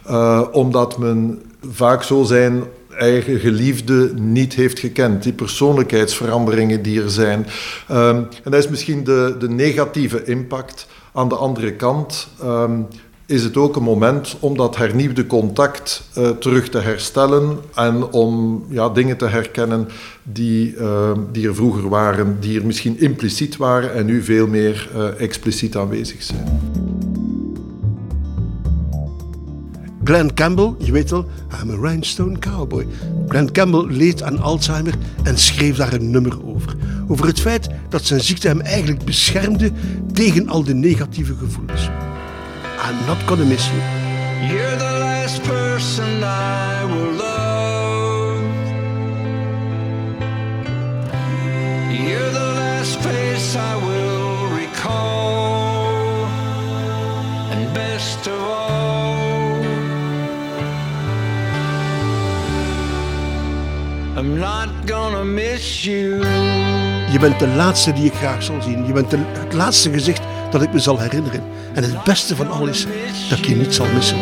Uh, 0.09 0.41
omdat 0.51 0.97
men 0.97 1.41
vaak 1.71 2.03
zo 2.03 2.23
zijn 2.23 2.63
eigen 2.97 3.39
geliefde 3.39 4.11
niet 4.15 4.53
heeft 4.53 4.79
gekend. 4.79 5.23
Die 5.23 5.33
persoonlijkheidsveranderingen 5.33 6.81
die 6.81 7.01
er 7.01 7.09
zijn. 7.09 7.47
Um, 7.91 8.15
en 8.43 8.51
dat 8.51 8.53
is 8.53 8.67
misschien 8.67 9.03
de, 9.03 9.35
de 9.39 9.49
negatieve 9.49 10.23
impact. 10.23 10.87
Aan 11.13 11.29
de 11.29 11.35
andere 11.35 11.73
kant 11.73 12.27
um, 12.43 12.87
is 13.25 13.43
het 13.43 13.57
ook 13.57 13.75
een 13.75 13.83
moment 13.83 14.37
om 14.39 14.57
dat 14.57 14.77
hernieuwde 14.77 15.27
contact 15.27 16.03
uh, 16.17 16.29
terug 16.29 16.69
te 16.69 16.77
herstellen 16.77 17.57
en 17.75 18.11
om 18.11 18.63
ja, 18.69 18.89
dingen 18.89 19.17
te 19.17 19.25
herkennen 19.25 19.87
die, 20.23 20.75
uh, 20.75 21.11
die 21.31 21.47
er 21.47 21.55
vroeger 21.55 21.89
waren, 21.89 22.37
die 22.39 22.59
er 22.59 22.65
misschien 22.65 22.99
impliciet 22.99 23.57
waren 23.57 23.93
en 23.93 24.05
nu 24.05 24.23
veel 24.23 24.47
meer 24.47 24.89
uh, 24.95 25.21
expliciet 25.21 25.75
aanwezig 25.75 26.23
zijn. 26.23 26.88
Glenn 30.09 30.33
Campbell, 30.33 30.73
je 30.77 30.91
weet 30.91 31.09
wel, 31.09 31.25
I'm 31.61 31.69
a 31.69 31.87
rhinestone 31.87 32.39
cowboy. 32.39 32.87
Glenn 33.27 33.51
Campbell 33.51 33.85
leed 33.97 34.23
aan 34.23 34.39
Alzheimer 34.39 34.93
en 35.23 35.37
schreef 35.37 35.75
daar 35.75 35.93
een 35.93 36.09
nummer 36.09 36.45
over. 36.45 36.75
Over 37.07 37.25
het 37.25 37.39
feit 37.39 37.69
dat 37.89 38.05
zijn 38.05 38.21
ziekte 38.21 38.47
hem 38.47 38.61
eigenlijk 38.61 39.05
beschermde 39.05 39.71
tegen 40.13 40.49
al 40.49 40.63
de 40.63 40.73
negatieve 40.73 41.33
gevoelens. 41.35 41.83
I'm 41.83 43.05
not 43.07 43.17
gonna 43.25 43.43
miss 43.43 43.67
you. 43.67 43.79
You're 44.51 44.77
the 44.77 44.97
last 44.99 45.41
person 45.41 46.23
I 46.23 46.85
will 46.87 47.15
love. 47.15 48.43
You're 52.07 52.31
the 52.31 52.53
last 52.55 52.97
face 52.97 53.55
I 53.55 53.85
will 53.85 53.98
I'm 64.19 64.37
not 64.37 64.69
gonna 64.85 65.23
miss 65.23 65.83
you. 65.83 66.19
Je 67.11 67.17
bent 67.19 67.39
de 67.39 67.47
laatste 67.47 67.93
die 67.93 68.05
ik 68.05 68.13
graag 68.13 68.43
zal 68.43 68.61
zien. 68.61 68.85
Je 68.85 68.93
bent 68.93 69.09
de, 69.09 69.17
het 69.17 69.53
laatste 69.53 69.91
gezicht 69.91 70.21
dat 70.51 70.61
ik 70.61 70.73
me 70.73 70.79
zal 70.79 70.99
herinneren. 70.99 71.43
En 71.73 71.83
het 71.83 72.03
beste 72.03 72.35
van 72.35 72.49
al 72.49 72.67
is 72.67 72.85
dat 73.29 73.37
ik 73.37 73.45
je 73.45 73.55
niet 73.55 73.73
zal 73.73 73.85
missen. 73.93 74.17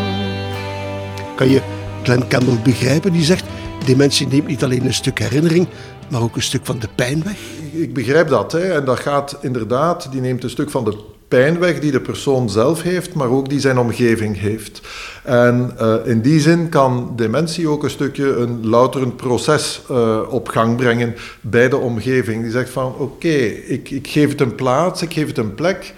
Kan 1.36 1.50
je 1.50 1.62
Glenn 2.04 2.28
Campbell 2.28 2.60
begrijpen 2.64 3.12
die 3.12 3.24
zegt: 3.24 3.46
dementie 3.86 4.28
neemt 4.28 4.48
niet 4.48 4.64
alleen 4.64 4.86
een 4.86 4.94
stuk 4.94 5.20
herinnering, 5.20 5.68
maar 6.10 6.22
ook 6.22 6.36
een 6.36 6.42
stuk 6.42 6.66
van 6.66 6.80
de 6.80 6.90
pijn 6.96 7.24
weg? 7.24 7.38
Ik 7.72 7.94
begrijp 7.94 8.28
dat. 8.28 8.52
Hè. 8.52 8.74
En 8.74 8.86
dat 8.86 9.00
gaat 9.00 9.38
inderdaad, 9.42 10.12
die 10.12 10.22
neemt 10.22 10.44
een 10.44 10.50
stuk 10.50 10.70
van 10.70 10.84
de 10.84 10.98
pijn 11.28 11.60
weg 11.60 11.80
die 11.80 11.92
de 11.92 12.02
persoon 12.02 12.50
zelf 12.50 12.82
heeft, 12.82 13.14
maar 13.14 13.30
ook 13.30 13.50
die 13.50 13.60
zijn 13.60 13.78
omgeving 13.78 14.40
heeft. 14.40 14.82
En 15.24 15.72
uh, 15.82 15.96
in 16.06 16.22
die 16.22 16.40
zin 16.40 16.70
kan 16.70 17.14
dementie 17.16 17.68
ook 17.68 17.84
een 17.84 17.90
stukje 17.90 18.36
een 18.36 18.68
louterend 18.68 19.16
proces 19.16 19.82
uh, 19.92 20.20
op 20.30 20.48
gang 20.48 20.76
brengen 20.76 21.16
bij 21.42 21.70
de 21.70 21.78
omgeving. 21.78 22.42
Die 22.42 22.52
zegt 22.52 22.70
van 22.70 22.96
oké, 22.98 23.38
ik, 23.68 23.90
ik 23.90 24.08
geef 24.08 24.30
het 24.30 24.42
een 24.42 24.56
plaats, 24.56 25.02
ik 25.02 25.14
geef 25.14 25.28
het 25.28 25.38
een 25.38 25.56
plek. 25.56 25.94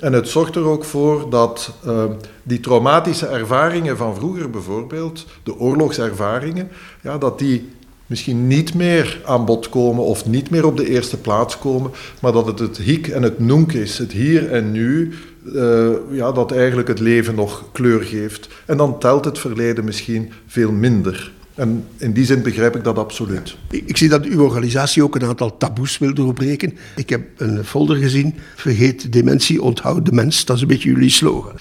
En 0.00 0.12
het 0.12 0.28
zorgt 0.28 0.56
er 0.56 0.64
ook 0.64 0.84
voor 0.84 1.30
dat 1.30 1.72
uh, 1.86 2.04
die 2.42 2.60
traumatische 2.60 3.26
ervaringen 3.26 3.96
van 3.96 4.14
vroeger 4.14 4.50
bijvoorbeeld, 4.50 5.26
de 5.42 5.58
oorlogservaringen, 5.58 6.68
ja, 7.02 7.18
dat 7.18 7.38
die 7.38 7.68
misschien 8.06 8.46
niet 8.46 8.74
meer 8.74 9.20
aan 9.24 9.44
bod 9.44 9.68
komen 9.68 10.04
of 10.04 10.26
niet 10.26 10.50
meer 10.50 10.66
op 10.66 10.76
de 10.76 10.88
eerste 10.88 11.16
plaats 11.16 11.58
komen, 11.58 11.90
maar 12.20 12.32
dat 12.32 12.46
het 12.46 12.58
het 12.58 12.76
hiek 12.76 13.08
en 13.08 13.22
het 13.22 13.38
noenk 13.38 13.72
is, 13.72 13.98
het 13.98 14.12
hier 14.12 14.50
en 14.50 14.72
nu, 14.72 15.12
uh, 15.44 15.88
ja, 16.10 16.32
dat 16.32 16.52
eigenlijk 16.52 16.88
het 16.88 17.00
leven 17.00 17.34
nog 17.34 17.64
kleur 17.72 18.02
geeft. 18.02 18.48
En 18.66 18.76
dan 18.76 18.98
telt 18.98 19.24
het 19.24 19.38
verleden 19.38 19.84
misschien 19.84 20.32
veel 20.46 20.72
minder. 20.72 21.32
En 21.54 21.84
in 21.96 22.12
die 22.12 22.24
zin 22.24 22.42
begrijp 22.42 22.76
ik 22.76 22.84
dat 22.84 22.98
absoluut. 22.98 23.56
Ik 23.70 23.96
zie 23.96 24.08
dat 24.08 24.24
uw 24.24 24.42
organisatie 24.42 25.02
ook 25.02 25.14
een 25.14 25.24
aantal 25.24 25.56
taboes 25.56 25.98
wil 25.98 26.14
doorbreken. 26.14 26.78
Ik 26.96 27.08
heb 27.08 27.22
een 27.36 27.64
folder 27.64 27.96
gezien, 27.96 28.34
vergeet 28.56 29.12
dementie, 29.12 29.62
onthoud 29.62 30.04
de 30.04 30.12
mens. 30.12 30.44
Dat 30.44 30.56
is 30.56 30.62
een 30.62 30.68
beetje 30.68 30.90
jullie 30.90 31.10
slogan. 31.10 31.52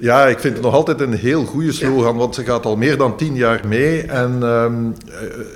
Ja, 0.00 0.26
ik 0.26 0.38
vind 0.38 0.54
het 0.54 0.62
nog 0.62 0.74
altijd 0.74 1.00
een 1.00 1.12
heel 1.12 1.44
goede 1.44 1.72
slogan, 1.72 2.16
want 2.16 2.34
ze 2.34 2.44
gaat 2.44 2.66
al 2.66 2.76
meer 2.76 2.96
dan 2.96 3.16
tien 3.16 3.34
jaar 3.34 3.60
mee. 3.68 4.02
En 4.02 4.42
um, 4.42 4.94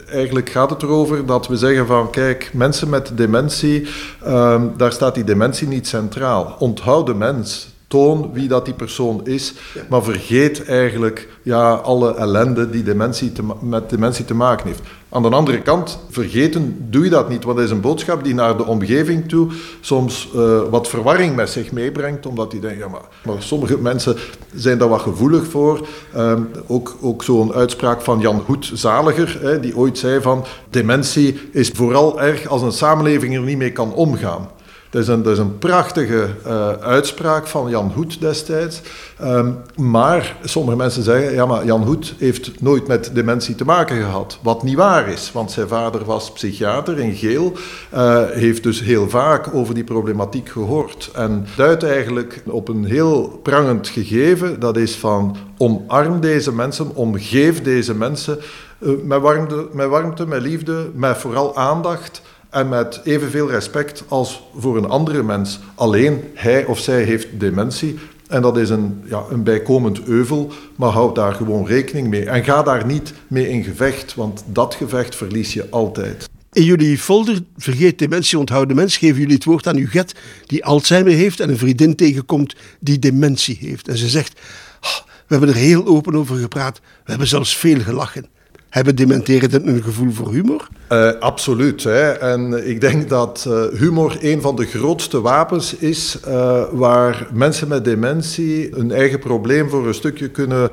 eigenlijk 0.09 0.51
gaat 0.51 0.71
het 0.71 0.83
erover 0.83 1.27
dat 1.27 1.49
we 1.49 1.57
zeggen 1.57 1.87
van, 1.87 2.11
kijk, 2.11 2.51
mensen 2.53 2.89
met 2.89 3.11
dementie, 3.15 3.89
um, 4.27 4.73
daar 4.77 4.93
staat 4.93 5.15
die 5.15 5.25
dementie 5.25 5.69
niet 5.69 5.87
centraal. 5.87 6.57
Onthoud 6.59 7.07
de 7.07 7.15
mens. 7.15 7.77
Toon 7.89 8.31
wie 8.33 8.49
dat 8.49 8.65
die 8.65 8.75
persoon 8.75 9.21
is, 9.27 9.55
maar 9.89 10.03
vergeet 10.03 10.65
eigenlijk 10.65 11.29
ja, 11.43 11.73
alle 11.73 12.15
ellende 12.15 12.71
die 12.71 12.83
dementie 12.83 13.33
te, 13.33 13.43
met 13.61 13.91
dementie 13.91 14.25
te 14.25 14.35
maken 14.35 14.67
heeft. 14.67 14.81
Aan 15.11 15.23
de 15.23 15.29
andere 15.29 15.63
kant, 15.63 15.99
vergeten 16.11 16.87
doe 16.91 17.05
je 17.05 17.11
dat 17.11 17.29
niet, 17.29 17.45
want 17.45 17.57
dat 17.57 17.67
is 17.67 17.73
een 17.73 17.81
boodschap 17.81 18.25
die 18.25 18.35
naar 18.35 18.57
de 18.57 18.67
omgeving 18.67 19.29
toe 19.29 19.49
soms 19.81 20.29
uh, 20.35 20.61
wat 20.71 20.89
verwarring 20.89 21.37
met 21.37 21.51
zich 21.51 21.73
meebrengt, 21.73 22.27
omdat 22.27 22.51
die 22.51 22.61
denken, 22.61 22.79
ja, 22.79 22.89
maar, 22.89 23.09
maar 23.25 23.43
sommige 23.43 23.79
mensen 23.79 24.17
zijn 24.55 24.79
daar 24.79 24.89
wat 24.89 25.01
gevoelig 25.01 25.47
voor. 25.47 25.87
Um, 26.17 26.49
ook 26.67 26.97
ook 27.01 27.23
zo'n 27.23 27.53
uitspraak 27.53 28.01
van 28.01 28.21
Jan 28.21 28.43
Hoet 28.47 28.71
Zaliger, 28.75 29.39
hè, 29.41 29.61
die 29.61 29.77
ooit 29.77 29.99
zei 29.99 30.21
van, 30.21 30.45
dementie 30.71 31.41
is 31.53 31.69
vooral 31.69 32.21
erg 32.21 32.47
als 32.47 32.63
een 32.63 32.73
samenleving 32.73 33.35
er 33.35 33.43
niet 33.43 33.59
mee 33.59 33.73
kan 33.73 33.93
omgaan. 33.93 34.49
Dat 34.91 35.03
is 35.03 35.09
een, 35.09 35.23
dat 35.23 35.33
is 35.33 35.39
een 35.39 35.59
prachtige 35.59 36.29
uh, 36.47 36.71
uitspraak 36.73 37.47
van 37.47 37.71
Jan 37.71 37.93
Hoet 37.95 38.21
destijds. 38.21 38.81
Um, 39.23 39.57
maar 39.77 40.37
sommige 40.45 40.77
mensen 40.77 41.03
zeggen, 41.03 41.33
ja 41.33 41.47
maar 41.47 41.65
Jan 41.65 41.83
Hoet 41.83 42.15
heeft 42.19 42.61
nooit 42.61 42.87
met 42.87 43.11
dementie 43.15 43.55
te 43.55 43.65
maken 43.65 43.97
gehad. 43.97 44.39
Wat 44.43 44.63
niet 44.63 44.77
waar 44.77 45.09
is, 45.09 45.33
want 45.33 45.51
zijn 45.51 45.69
vader 45.69 46.05
was 46.05 46.33
psychiater 46.33 46.99
in 46.99 47.15
Geel. 47.15 47.53
Uh, 47.95 48.25
heeft 48.31 48.63
dus 48.63 48.81
heel 48.81 49.09
vaak 49.09 49.55
over 49.55 49.75
die 49.75 49.85
problematiek 49.85 50.49
gehoord. 50.49 51.11
En 51.15 51.47
duidt 51.57 51.83
eigenlijk 51.83 52.43
op 52.47 52.69
een 52.69 52.85
heel 52.85 53.41
prangend 53.43 53.89
gegeven. 53.89 54.61
Dat 54.61 54.77
is 54.77 54.97
van 54.97 55.37
omarm 55.57 56.21
deze 56.21 56.55
mensen, 56.55 56.95
omgeef 56.95 57.63
deze 57.63 57.95
mensen 57.95 58.39
uh, 58.79 58.91
met, 59.05 59.21
warmte, 59.21 59.69
met 59.73 59.89
warmte, 59.89 60.27
met 60.27 60.43
liefde, 60.43 60.91
met 60.95 61.17
vooral 61.17 61.57
aandacht 61.57 62.23
en 62.51 62.69
met 62.69 63.01
evenveel 63.05 63.51
respect 63.51 64.05
als 64.09 64.43
voor 64.57 64.77
een 64.77 64.89
andere 64.89 65.23
mens. 65.23 65.61
Alleen 65.75 66.21
hij 66.35 66.65
of 66.65 66.79
zij 66.79 67.03
heeft 67.03 67.41
dementie. 67.41 67.99
En 68.29 68.43
dat 68.43 68.57
is 68.57 68.71
een, 68.71 69.03
ja, 69.05 69.23
een 69.31 69.43
bijkomend 69.43 70.03
euvel, 70.05 70.53
maar 70.77 70.91
houd 70.91 71.15
daar 71.15 71.35
gewoon 71.35 71.67
rekening 71.67 72.09
mee. 72.09 72.25
En 72.25 72.45
ga 72.45 72.63
daar 72.63 72.87
niet 72.87 73.13
mee 73.27 73.49
in 73.49 73.63
gevecht, 73.63 74.15
want 74.15 74.45
dat 74.47 74.75
gevecht 74.75 75.17
verlies 75.17 75.53
je 75.53 75.67
altijd. 75.71 76.29
In 76.53 76.65
jullie 76.65 76.99
folder 76.99 77.39
Vergeet 77.57 77.99
dementie, 77.99 78.39
onthoud 78.39 78.69
de 78.69 78.75
mens 78.75 78.97
geven 78.97 79.21
jullie 79.21 79.35
het 79.35 79.45
woord 79.45 79.67
aan 79.67 79.77
uw 79.77 79.87
get 79.87 80.15
die 80.47 80.65
Alzheimer 80.65 81.13
heeft 81.13 81.41
en 81.41 81.49
een 81.49 81.59
vriendin 81.59 81.97
tegenkomt 81.97 82.55
die 82.81 82.99
dementie 82.99 83.59
heeft. 83.61 83.89
En 83.89 83.97
ze 83.97 84.09
zegt, 84.09 84.41
oh, 84.81 84.97
we 85.07 85.35
hebben 85.35 85.49
er 85.49 85.55
heel 85.55 85.87
open 85.87 86.15
over 86.15 86.37
gepraat, 86.37 86.79
we 86.79 87.11
hebben 87.11 87.29
zelfs 87.29 87.57
veel 87.57 87.81
gelachen. 87.81 88.27
Hebben 88.69 88.97
dementerenden 88.97 89.69
een 89.69 89.83
gevoel 89.83 90.13
voor 90.13 90.33
humor? 90.33 90.69
Uh, 90.93 91.11
absoluut. 91.21 91.85
Hè. 91.85 92.11
En 92.11 92.69
ik 92.69 92.81
denk 92.81 93.09
dat 93.09 93.45
uh, 93.49 93.65
humor 93.79 94.17
een 94.21 94.41
van 94.41 94.57
de 94.57 94.67
grootste 94.67 95.21
wapens 95.21 95.77
is 95.77 96.19
uh, 96.29 96.63
waar 96.73 97.29
mensen 97.33 97.69
met 97.69 97.85
dementie 97.85 98.77
een 98.77 98.93
eigen 98.93 99.19
probleem 99.19 99.69
voor 99.69 99.87
een 99.87 99.95
stukje 99.95 100.29
kunnen 100.29 100.71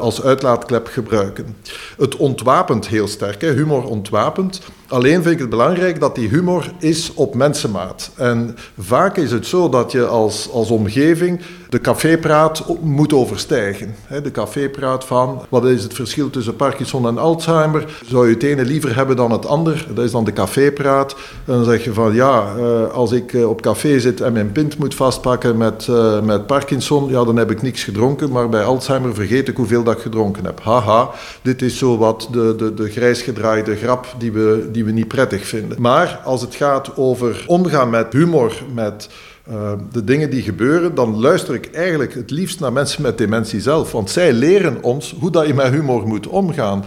als 0.00 0.22
uitlaatklep 0.22 0.86
gebruiken. 0.86 1.56
Het 1.96 2.16
ontwapent 2.16 2.88
heel 2.88 3.08
sterk, 3.08 3.40
hè. 3.40 3.52
humor 3.52 3.84
ontwapent. 3.84 4.60
Alleen 4.88 5.22
vind 5.22 5.34
ik 5.34 5.38
het 5.38 5.50
belangrijk 5.50 6.00
dat 6.00 6.14
die 6.14 6.28
humor 6.28 6.72
is 6.78 7.14
op 7.14 7.34
mensenmaat. 7.34 8.10
En 8.16 8.56
vaak 8.78 9.16
is 9.16 9.30
het 9.30 9.46
zo 9.46 9.68
dat 9.68 9.92
je 9.92 10.06
als, 10.06 10.50
als 10.50 10.70
omgeving 10.70 11.40
de 11.68 11.80
cafépraat 11.80 12.64
moet 12.80 13.12
overstijgen. 13.12 13.94
De 14.22 14.30
cafépraat 14.30 15.04
van 15.04 15.42
wat 15.48 15.64
is 15.64 15.82
het 15.82 15.94
verschil 15.94 16.30
tussen 16.30 16.56
Parkinson 16.56 17.06
en 17.06 17.18
Alzheimer? 17.18 17.84
Zou 18.06 18.28
je 18.28 18.34
het 18.34 18.42
ene 18.42 18.64
liever 18.64 18.96
hebben 18.96 19.16
dan 19.16 19.30
het 19.30 19.46
ander? 19.46 19.86
Dat 19.94 20.04
is 20.04 20.10
dan 20.10 20.24
de 20.24 20.32
cafépraat. 20.32 21.12
En 21.44 21.54
dan 21.54 21.64
zeg 21.64 21.84
je 21.84 21.92
van 21.92 22.14
ja, 22.14 22.54
eh, 22.56 22.90
als 22.90 23.12
ik 23.12 23.32
eh, 23.32 23.48
op 23.48 23.60
café 23.60 24.00
zit 24.00 24.20
en 24.20 24.32
mijn 24.32 24.52
pint 24.52 24.78
moet 24.78 24.94
vastpakken 24.94 25.56
met, 25.56 25.86
uh, 25.90 26.20
met 26.20 26.46
Parkinson, 26.46 27.08
ja, 27.08 27.24
dan 27.24 27.36
heb 27.36 27.50
ik 27.50 27.62
niks 27.62 27.84
gedronken. 27.84 28.30
Maar 28.30 28.48
bij 28.48 28.62
Alzheimer 28.62 29.14
vergeet 29.14 29.48
ik 29.48 29.56
hoeveel 29.56 29.82
dat 29.82 29.94
ik 29.94 30.02
gedronken 30.02 30.44
heb. 30.44 30.60
Haha, 30.62 31.10
dit 31.42 31.62
is 31.62 31.78
zo 31.78 31.98
wat 31.98 32.28
de, 32.32 32.54
de, 32.56 32.74
de 32.74 32.90
grijsgedraaide 32.90 33.76
grap 33.76 34.06
die 34.18 34.32
we, 34.32 34.68
we 34.84 34.92
niet 34.92 35.08
prettig 35.08 35.46
vinden. 35.46 35.80
Maar 35.80 36.20
als 36.24 36.40
het 36.40 36.54
gaat 36.54 36.96
over 36.96 37.44
omgaan 37.46 37.90
met 37.90 38.12
humor, 38.12 38.62
met 38.74 39.08
uh, 39.50 39.72
de 39.92 40.04
dingen 40.04 40.30
die 40.30 40.42
gebeuren, 40.42 40.94
dan 40.94 41.20
luister 41.20 41.54
ik 41.54 41.70
eigenlijk 41.70 42.14
het 42.14 42.30
liefst 42.30 42.60
naar 42.60 42.72
mensen 42.72 43.02
met 43.02 43.18
dementie 43.18 43.60
zelf. 43.60 43.92
Want 43.92 44.10
zij 44.10 44.32
leren 44.32 44.82
ons 44.82 45.16
hoe 45.20 45.30
dat 45.30 45.46
je 45.46 45.54
met 45.54 45.72
humor 45.72 46.06
moet 46.06 46.26
omgaan. 46.26 46.84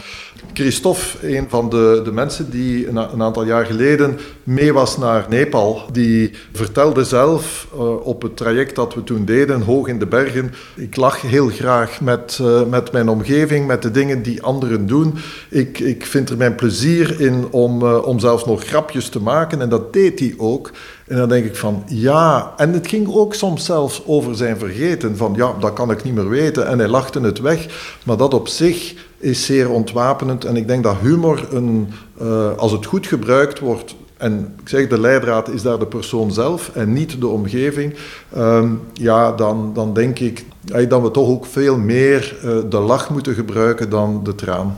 Christophe, 0.53 1.35
een 1.35 1.45
van 1.49 1.69
de, 1.69 2.01
de 2.03 2.11
mensen 2.11 2.51
die 2.51 2.87
een, 2.87 3.21
aantal 3.21 3.45
jaar 3.45 3.65
geleden 3.65 4.19
mee 4.43 4.73
was 4.73 4.97
naar 4.97 5.25
Nepal, 5.29 5.81
die 5.91 6.31
vertelde 6.53 7.03
zelf 7.03 7.67
uh, 7.73 8.05
op 8.05 8.21
het 8.21 8.37
traject 8.37 8.75
dat 8.75 8.93
we 8.93 9.03
toen 9.03 9.25
deden, 9.25 9.61
hoog 9.61 9.87
in 9.87 9.99
de 9.99 10.05
bergen, 10.05 10.53
ik 10.75 10.95
lach 10.95 11.21
heel 11.21 11.47
graag 11.47 12.01
met, 12.01 12.39
uh, 12.41 12.63
met 12.63 12.91
mijn 12.91 13.09
omgeving, 13.09 13.67
met 13.67 13.81
de 13.81 13.91
dingen 13.91 14.21
die 14.21 14.41
anderen 14.41 14.87
doen. 14.87 15.13
Ik, 15.49 15.79
ik 15.79 16.05
vind 16.05 16.29
er 16.29 16.37
mijn 16.37 16.55
plezier 16.55 17.21
in 17.21 17.47
om, 17.51 17.83
uh, 17.83 18.07
om 18.07 18.19
zelfs 18.19 18.45
nog 18.45 18.63
grapjes 18.63 19.09
te 19.09 19.21
maken 19.21 19.61
en 19.61 19.69
dat 19.69 19.93
deed 19.93 20.19
hij 20.19 20.33
ook. 20.37 20.71
En 21.11 21.17
dan 21.17 21.29
denk 21.29 21.45
ik 21.45 21.55
van 21.55 21.83
ja, 21.87 22.53
en 22.57 22.73
het 22.73 22.87
ging 22.87 23.13
ook 23.13 23.33
soms 23.33 23.65
zelfs 23.65 24.03
over 24.05 24.35
zijn 24.35 24.57
vergeten, 24.57 25.17
van 25.17 25.33
ja, 25.35 25.53
dat 25.59 25.73
kan 25.73 25.91
ik 25.91 26.03
niet 26.03 26.15
meer 26.15 26.29
weten. 26.29 26.67
En 26.67 26.79
hij 26.79 26.87
lachte 26.87 27.19
het 27.19 27.39
weg, 27.39 27.67
maar 28.05 28.17
dat 28.17 28.33
op 28.33 28.47
zich 28.47 28.95
is 29.17 29.45
zeer 29.45 29.69
ontwapenend. 29.69 30.45
En 30.45 30.55
ik 30.55 30.67
denk 30.67 30.83
dat 30.83 30.95
humor, 31.01 31.47
een, 31.51 31.87
uh, 32.21 32.57
als 32.57 32.71
het 32.71 32.85
goed 32.85 33.07
gebruikt 33.07 33.59
wordt, 33.59 33.95
en 34.17 34.53
ik 34.61 34.69
zeg 34.69 34.87
de 34.87 34.99
leidraad 34.99 35.49
is 35.49 35.61
daar 35.61 35.79
de 35.79 35.85
persoon 35.85 36.31
zelf 36.31 36.71
en 36.75 36.93
niet 36.93 37.21
de 37.21 37.27
omgeving, 37.27 37.95
um, 38.37 38.81
ja, 38.93 39.31
dan, 39.31 39.71
dan 39.73 39.93
denk 39.93 40.19
ik 40.19 40.45
dat 40.87 41.01
we 41.01 41.11
toch 41.11 41.27
ook 41.27 41.45
veel 41.45 41.77
meer 41.77 42.37
uh, 42.45 42.51
de 42.69 42.79
lach 42.79 43.09
moeten 43.09 43.33
gebruiken 43.33 43.89
dan 43.89 44.21
de 44.23 44.35
traan. 44.35 44.77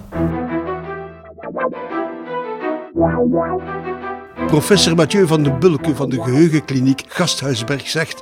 Professor 4.54 4.96
Mathieu 4.96 5.28
van 5.28 5.44
den 5.44 5.60
Bulke 5.60 5.96
van 5.96 6.10
de 6.10 6.22
Geheugenkliniek 6.22 7.04
Gasthuisberg 7.08 7.88
zegt: 7.88 8.22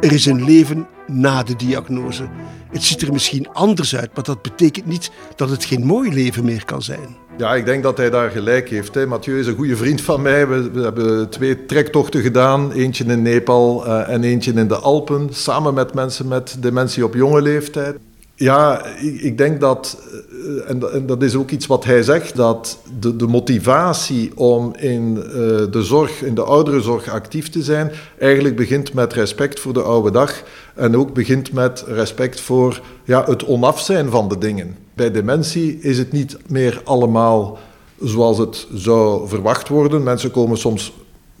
Er 0.00 0.12
is 0.12 0.26
een 0.26 0.44
leven 0.44 0.86
na 1.06 1.42
de 1.42 1.56
diagnose. 1.56 2.28
Het 2.70 2.82
ziet 2.82 3.02
er 3.02 3.12
misschien 3.12 3.52
anders 3.52 3.96
uit, 3.96 4.10
maar 4.14 4.24
dat 4.24 4.42
betekent 4.42 4.86
niet 4.86 5.10
dat 5.36 5.50
het 5.50 5.64
geen 5.64 5.86
mooi 5.86 6.12
leven 6.12 6.44
meer 6.44 6.64
kan 6.64 6.82
zijn. 6.82 7.16
Ja, 7.38 7.54
ik 7.54 7.64
denk 7.64 7.82
dat 7.82 7.96
hij 7.96 8.10
daar 8.10 8.30
gelijk 8.30 8.68
heeft. 8.68 8.94
Hè. 8.94 9.06
Mathieu 9.06 9.38
is 9.38 9.46
een 9.46 9.56
goede 9.56 9.76
vriend 9.76 10.00
van 10.00 10.22
mij. 10.22 10.48
We, 10.48 10.80
hebben 10.80 11.28
twee 11.28 11.66
trektochten 11.66 12.22
gedaan. 12.22 12.72
Eentje 12.72 13.04
in 13.04 13.22
Nepal 13.22 13.86
uh, 13.86 14.08
en 14.08 14.24
eentje 14.24 14.52
in 14.52 14.68
de 14.68 14.78
Alpen. 14.78 15.28
Samen 15.32 15.74
met 15.74 15.94
mensen 15.94 16.28
met 16.28 16.56
dementie 16.58 17.04
op 17.04 17.14
jonge 17.14 17.42
leeftijd. 17.42 17.96
Ja, 18.40 18.84
ik, 19.00 19.38
denk 19.38 19.60
dat, 19.60 19.98
eh, 20.30 20.70
en, 20.70 21.06
dat 21.06 21.22
is 21.22 21.34
ook 21.34 21.50
iets 21.50 21.66
wat 21.66 21.84
hij 21.84 22.02
zegt, 22.02 22.36
dat 22.36 22.78
de, 23.00 23.16
de 23.16 23.26
motivatie 23.26 24.36
om 24.36 24.74
in 24.76 25.16
uh, 25.16 25.22
de 25.70 25.82
zorg, 25.82 26.22
in 26.22 26.34
de 26.34 26.42
ouderenzorg 26.42 27.08
actief 27.08 27.48
te 27.48 27.62
zijn, 27.62 27.90
eigenlijk 28.18 28.56
begint 28.56 28.94
met 28.94 29.12
respect 29.12 29.60
voor 29.60 29.72
de 29.72 29.82
oude 29.82 30.10
dag 30.10 30.42
en 30.74 30.96
ook 30.96 31.14
begint 31.14 31.52
met 31.52 31.84
respect 31.86 32.40
voor 32.40 32.80
ja, 33.04 33.24
het 33.24 33.44
onaf 33.44 33.80
zijn 33.80 34.10
van 34.10 34.28
de 34.28 34.38
dingen. 34.38 34.76
Bij 34.94 35.10
dementie 35.10 35.78
is 35.80 35.98
het 35.98 36.12
niet 36.12 36.36
meer 36.48 36.80
allemaal 36.84 37.58
zoals 38.02 38.38
het 38.38 38.66
zou 38.74 39.28
verwacht 39.28 39.68
worden. 39.68 40.02
Mensen 40.02 40.30
komen 40.30 40.58
soms 40.58 40.92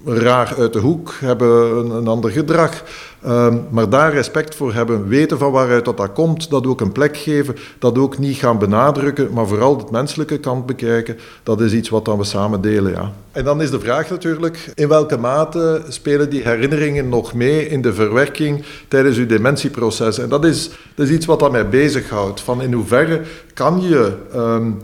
raar 0.04 0.54
uit 0.58 0.72
de 0.72 0.78
hoek, 0.78 1.14
hebben 1.20 1.76
een, 1.94 2.06
ander 2.06 2.30
gedrag. 2.30 2.82
Ehm, 3.22 3.56
maar 3.70 3.88
daar 3.88 4.12
respect 4.12 4.54
voor 4.54 4.74
hebben, 4.74 5.08
weten 5.08 5.38
van 5.38 5.52
waaruit 5.52 5.84
dat, 5.84 5.96
dat 5.96 6.12
komt, 6.12 6.50
dat 6.50 6.66
ook 6.66 6.80
een 6.80 6.92
plek 6.92 7.16
geven, 7.16 7.56
dat 7.78 7.98
ook 7.98 8.18
niet 8.18 8.36
gaan 8.36 8.58
benadrukken, 8.58 9.32
maar 9.32 9.46
vooral 9.46 9.76
de 9.76 9.84
menselijke 9.90 10.38
kant 10.38 10.66
bekijken, 10.66 11.18
dat 11.42 11.60
is 11.60 11.72
iets 11.72 11.88
wat 11.88 12.04
dan 12.04 12.18
we 12.18 12.24
samen 12.24 12.60
delen. 12.60 12.92
Ja. 12.92 13.12
En 13.32 13.44
dan 13.44 13.62
is 13.62 13.70
de 13.70 13.80
vraag 13.80 14.10
natuurlijk, 14.10 14.72
in 14.74 14.88
welke 14.88 15.16
mate 15.16 15.82
spelen 15.88 16.30
die 16.30 16.42
herinneringen 16.42 17.08
nog 17.08 17.34
mee 17.34 17.68
in 17.68 17.82
de 17.82 17.92
verwerking 17.92 18.64
tijdens 18.88 19.16
uw 19.16 19.26
dementieproces? 19.26 20.18
En 20.18 20.28
dat 20.28 20.44
is, 20.44 20.70
dat 20.94 21.06
is 21.06 21.12
iets 21.12 21.26
wat 21.26 21.40
dat 21.40 21.52
mij 21.52 21.68
bezighoudt, 21.68 22.40
van 22.40 22.62
in 22.62 22.72
hoeverre 22.72 23.20
kan 23.54 23.80
je... 23.82 24.12
Um, 24.34 24.80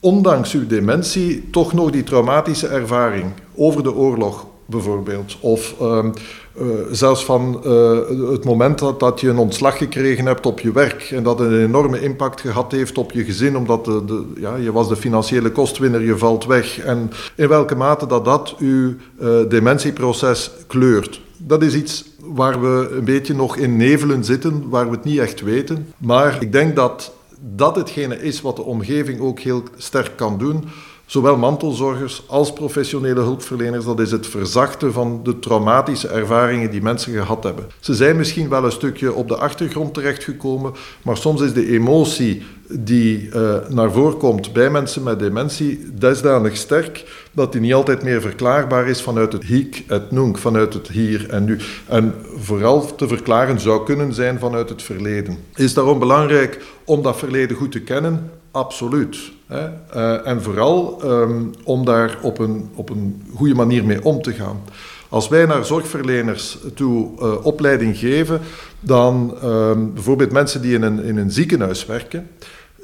ondanks 0.00 0.52
uw 0.52 0.66
dementie 0.66 1.48
toch 1.50 1.72
nog 1.72 1.90
die 1.90 2.02
traumatische 2.02 2.66
ervaring 2.66 3.26
over 3.54 3.82
de 3.82 3.94
oorlog 3.94 4.46
bijvoorbeeld, 4.68 5.36
of 5.40 5.74
um, 5.82 6.12
uh, 6.60 6.66
zelfs 6.90 7.24
van 7.24 7.62
uh, 7.66 8.30
het 8.30 8.44
moment 8.44 8.78
dat, 8.98 9.20
je 9.20 9.28
een 9.28 9.38
ontslag 9.38 9.78
gekregen 9.78 10.26
hebt 10.26 10.46
op 10.46 10.60
je 10.60 10.72
werk 10.72 11.10
en 11.10 11.22
dat 11.22 11.40
een 11.40 11.60
enorme 11.60 12.00
impact 12.00 12.40
gehad 12.40 12.72
heeft 12.72 12.98
op 12.98 13.12
je 13.12 13.24
gezin, 13.24 13.56
omdat 13.56 13.84
de, 13.84 14.24
ja, 14.36 14.56
je 14.56 14.72
was 14.72 14.88
de 14.88 14.96
financiële 14.96 15.50
kostwinner, 15.50 16.02
je 16.02 16.18
valt 16.18 16.46
weg. 16.46 16.78
En 16.78 17.10
in 17.34 17.48
welke 17.48 17.74
mate 17.74 18.06
dat 18.06 18.24
dat 18.24 18.54
uw 18.58 18.94
uh, 19.20 19.38
dementieproces 19.48 20.50
kleurt. 20.66 21.20
Dat 21.36 21.62
is 21.62 21.74
iets 21.74 22.04
waar 22.20 22.60
we 22.60 22.88
een 22.96 23.04
beetje 23.04 23.34
nog 23.34 23.56
in 23.56 23.76
nevelen 23.76 24.24
zitten, 24.24 24.68
waar 24.68 24.84
we 24.84 24.96
het 24.96 25.04
niet 25.04 25.18
echt 25.18 25.40
weten. 25.40 25.92
Maar 25.98 26.36
ik 26.40 26.52
denk 26.52 26.76
dat 26.76 27.12
dat 27.40 27.76
hetgene 27.76 28.22
is 28.22 28.40
wat 28.40 28.56
de 28.56 28.62
omgeving 28.62 29.20
ook 29.20 29.40
heel 29.40 29.62
sterk 29.76 30.16
kan 30.16 30.38
doen 30.38 30.64
zowel 31.08 31.36
mantelzorgers 31.36 32.22
als 32.26 32.52
professionele 32.52 33.20
hulpverleners, 33.20 33.84
dat 33.84 34.00
is 34.00 34.10
het 34.10 34.26
verzachten 34.26 34.92
van 34.92 35.20
de 35.22 35.38
traumatische 35.38 36.08
ervaringen 36.08 36.70
die 36.70 36.82
mensen 36.82 37.12
gehad 37.12 37.44
hebben. 37.44 37.66
Ze 37.80 37.94
zijn 37.94 38.16
misschien 38.16 38.48
wel 38.48 38.64
een 38.64 38.72
stukje 38.72 39.12
op 39.12 39.28
de 39.28 39.36
achtergrond 39.36 39.94
terechtgekomen, 39.94 40.72
maar 41.02 41.16
soms 41.16 41.40
is 41.40 41.52
de 41.52 41.70
emotie 41.70 42.42
die 42.70 43.28
uh, 43.28 43.54
naar 43.68 43.92
voren 43.92 44.16
komt 44.16 44.52
bij 44.52 44.70
mensen 44.70 45.02
met 45.02 45.18
dementie 45.18 45.90
desdanig 45.94 46.56
sterk 46.56 47.04
dat 47.32 47.52
die 47.52 47.60
niet 47.60 47.74
altijd 47.74 48.02
meer 48.02 48.20
verklaarbaar 48.20 48.88
is 48.88 49.02
vanuit 49.02 49.32
het 49.32 49.44
hiek, 49.44 49.84
het 49.86 50.10
nunc, 50.10 50.38
vanuit 50.38 50.74
het 50.74 50.88
hier 50.88 51.30
en 51.30 51.44
nu. 51.44 51.58
En 51.86 52.14
vooral 52.36 52.94
te 52.94 53.08
verklaren 53.08 53.60
zou 53.60 53.84
kunnen 53.84 54.14
zijn 54.14 54.38
vanuit 54.38 54.68
het 54.68 54.82
verleden. 54.82 55.38
Is 55.54 55.74
daarom 55.74 55.98
belangrijk 55.98 56.64
om 56.84 57.02
dat 57.02 57.18
verleden 57.18 57.56
goed 57.56 57.72
te 57.72 57.80
kennen? 57.80 58.30
Absoluut. 58.50 59.18
Hè? 59.46 59.68
Uh, 59.96 60.26
en 60.26 60.42
vooral 60.42 61.00
um, 61.04 61.50
om 61.64 61.84
daar 61.84 62.18
op 62.22 62.38
een, 62.38 62.70
op 62.74 62.90
een 62.90 63.22
goede 63.34 63.54
manier 63.54 63.84
mee 63.84 64.04
om 64.04 64.22
te 64.22 64.32
gaan. 64.32 64.60
Als 65.08 65.28
wij 65.28 65.46
naar 65.46 65.64
zorgverleners 65.64 66.58
toe 66.74 67.08
uh, 67.20 67.44
opleiding 67.44 67.98
geven, 67.98 68.40
dan 68.80 69.34
uh, 69.44 69.70
bijvoorbeeld 69.94 70.32
mensen 70.32 70.62
die 70.62 70.74
in 70.74 70.82
een, 70.82 71.02
in 71.02 71.16
een 71.16 71.30
ziekenhuis 71.30 71.86
werken, 71.86 72.28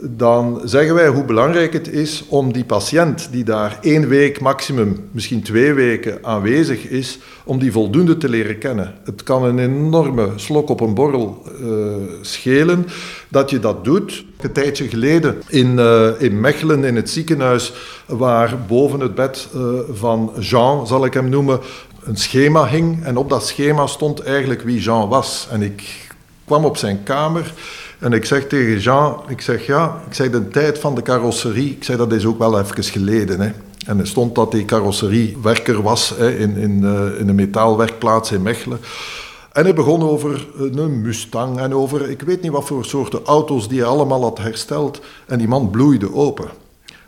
dan 0.01 0.61
zeggen 0.65 0.95
wij 0.95 1.09
hoe 1.09 1.25
belangrijk 1.25 1.73
het 1.73 1.89
is 1.89 2.25
om 2.29 2.53
die 2.53 2.65
patiënt 2.65 3.29
die 3.31 3.45
daar 3.45 3.79
één 3.81 4.09
week, 4.09 4.41
maximum 4.41 5.09
misschien 5.11 5.43
twee 5.43 5.73
weken 5.73 6.19
aanwezig 6.23 6.89
is, 6.89 7.19
om 7.45 7.59
die 7.59 7.73
voldoende 7.73 8.17
te 8.17 8.29
leren 8.29 8.59
kennen. 8.59 8.95
Het 9.05 9.23
kan 9.23 9.45
een 9.45 9.59
enorme 9.59 10.29
slok 10.37 10.69
op 10.69 10.81
een 10.81 10.95
borrel 10.95 11.43
uh, 11.61 11.69
schelen 12.21 12.87
dat 13.29 13.51
je 13.51 13.59
dat 13.59 13.85
doet. 13.85 14.25
Een 14.41 14.53
tijdje 14.53 14.89
geleden 14.89 15.43
in, 15.49 15.73
uh, 15.79 16.09
in 16.19 16.41
Mechelen, 16.41 16.85
in 16.85 16.97
het 16.97 17.11
ziekenhuis, 17.11 17.73
waar 18.07 18.59
boven 18.69 19.01
het 19.01 19.15
bed 19.15 19.49
uh, 19.55 19.63
van 19.93 20.33
Jean, 20.41 20.87
zal 20.87 21.05
ik 21.05 21.15
hem 21.15 21.29
noemen, 21.29 21.61
een 22.05 22.17
schema 22.17 22.67
hing. 22.67 23.05
En 23.05 23.17
op 23.17 23.31
dat 23.31 23.47
schema 23.47 23.87
stond 23.87 24.21
eigenlijk 24.21 24.63
wie 24.63 24.81
Jean 24.81 25.09
was. 25.09 25.49
En 25.51 25.63
ik 25.63 26.09
kwam 26.45 26.65
op 26.65 26.77
zijn 26.77 27.03
kamer. 27.03 27.53
En 28.05 28.13
ik 28.13 28.25
zeg 28.25 28.47
tegen 28.47 28.79
Jean, 28.79 29.21
ik 29.29 29.41
zeg 29.41 29.67
ja, 29.67 30.01
ik 30.07 30.15
zeg 30.15 30.31
de 30.31 30.49
tijd 30.49 30.79
van 30.79 30.95
de 30.95 31.03
carrosserie, 31.03 31.71
ik 31.71 31.85
zeg 31.85 31.97
dat 31.97 32.13
is 32.13 32.27
ook 32.27 32.39
wel 32.39 32.61
even 32.61 32.85
geleden. 32.85 33.41
Hè. 33.41 33.51
En 33.87 33.99
er 33.99 34.07
stond 34.07 34.35
dat 34.35 34.53
hij 34.53 34.65
carrosseriewerker 34.65 35.83
was 35.83 36.15
hè, 36.17 36.37
in, 36.37 36.57
in, 36.57 36.81
uh, 36.83 37.21
in 37.21 37.29
een 37.29 37.35
metaalwerkplaats 37.35 38.33
in 38.33 38.43
Mechelen. 38.43 38.79
En 39.53 39.65
hij 39.65 39.75
begon 39.75 40.03
over 40.03 40.47
een 40.59 41.01
Mustang 41.01 41.59
en 41.59 41.75
over 41.75 42.11
ik 42.11 42.23
weet 42.23 42.43
niet 42.43 42.53
wat 42.53 42.67
voor 42.67 42.85
soorten 42.85 43.25
auto's 43.25 43.69
die 43.69 43.79
hij 43.79 43.89
allemaal 43.89 44.23
had 44.23 44.39
hersteld. 44.39 45.01
En 45.27 45.39
die 45.39 45.49
man 45.49 45.71
bloeide 45.71 46.15
open. 46.15 46.49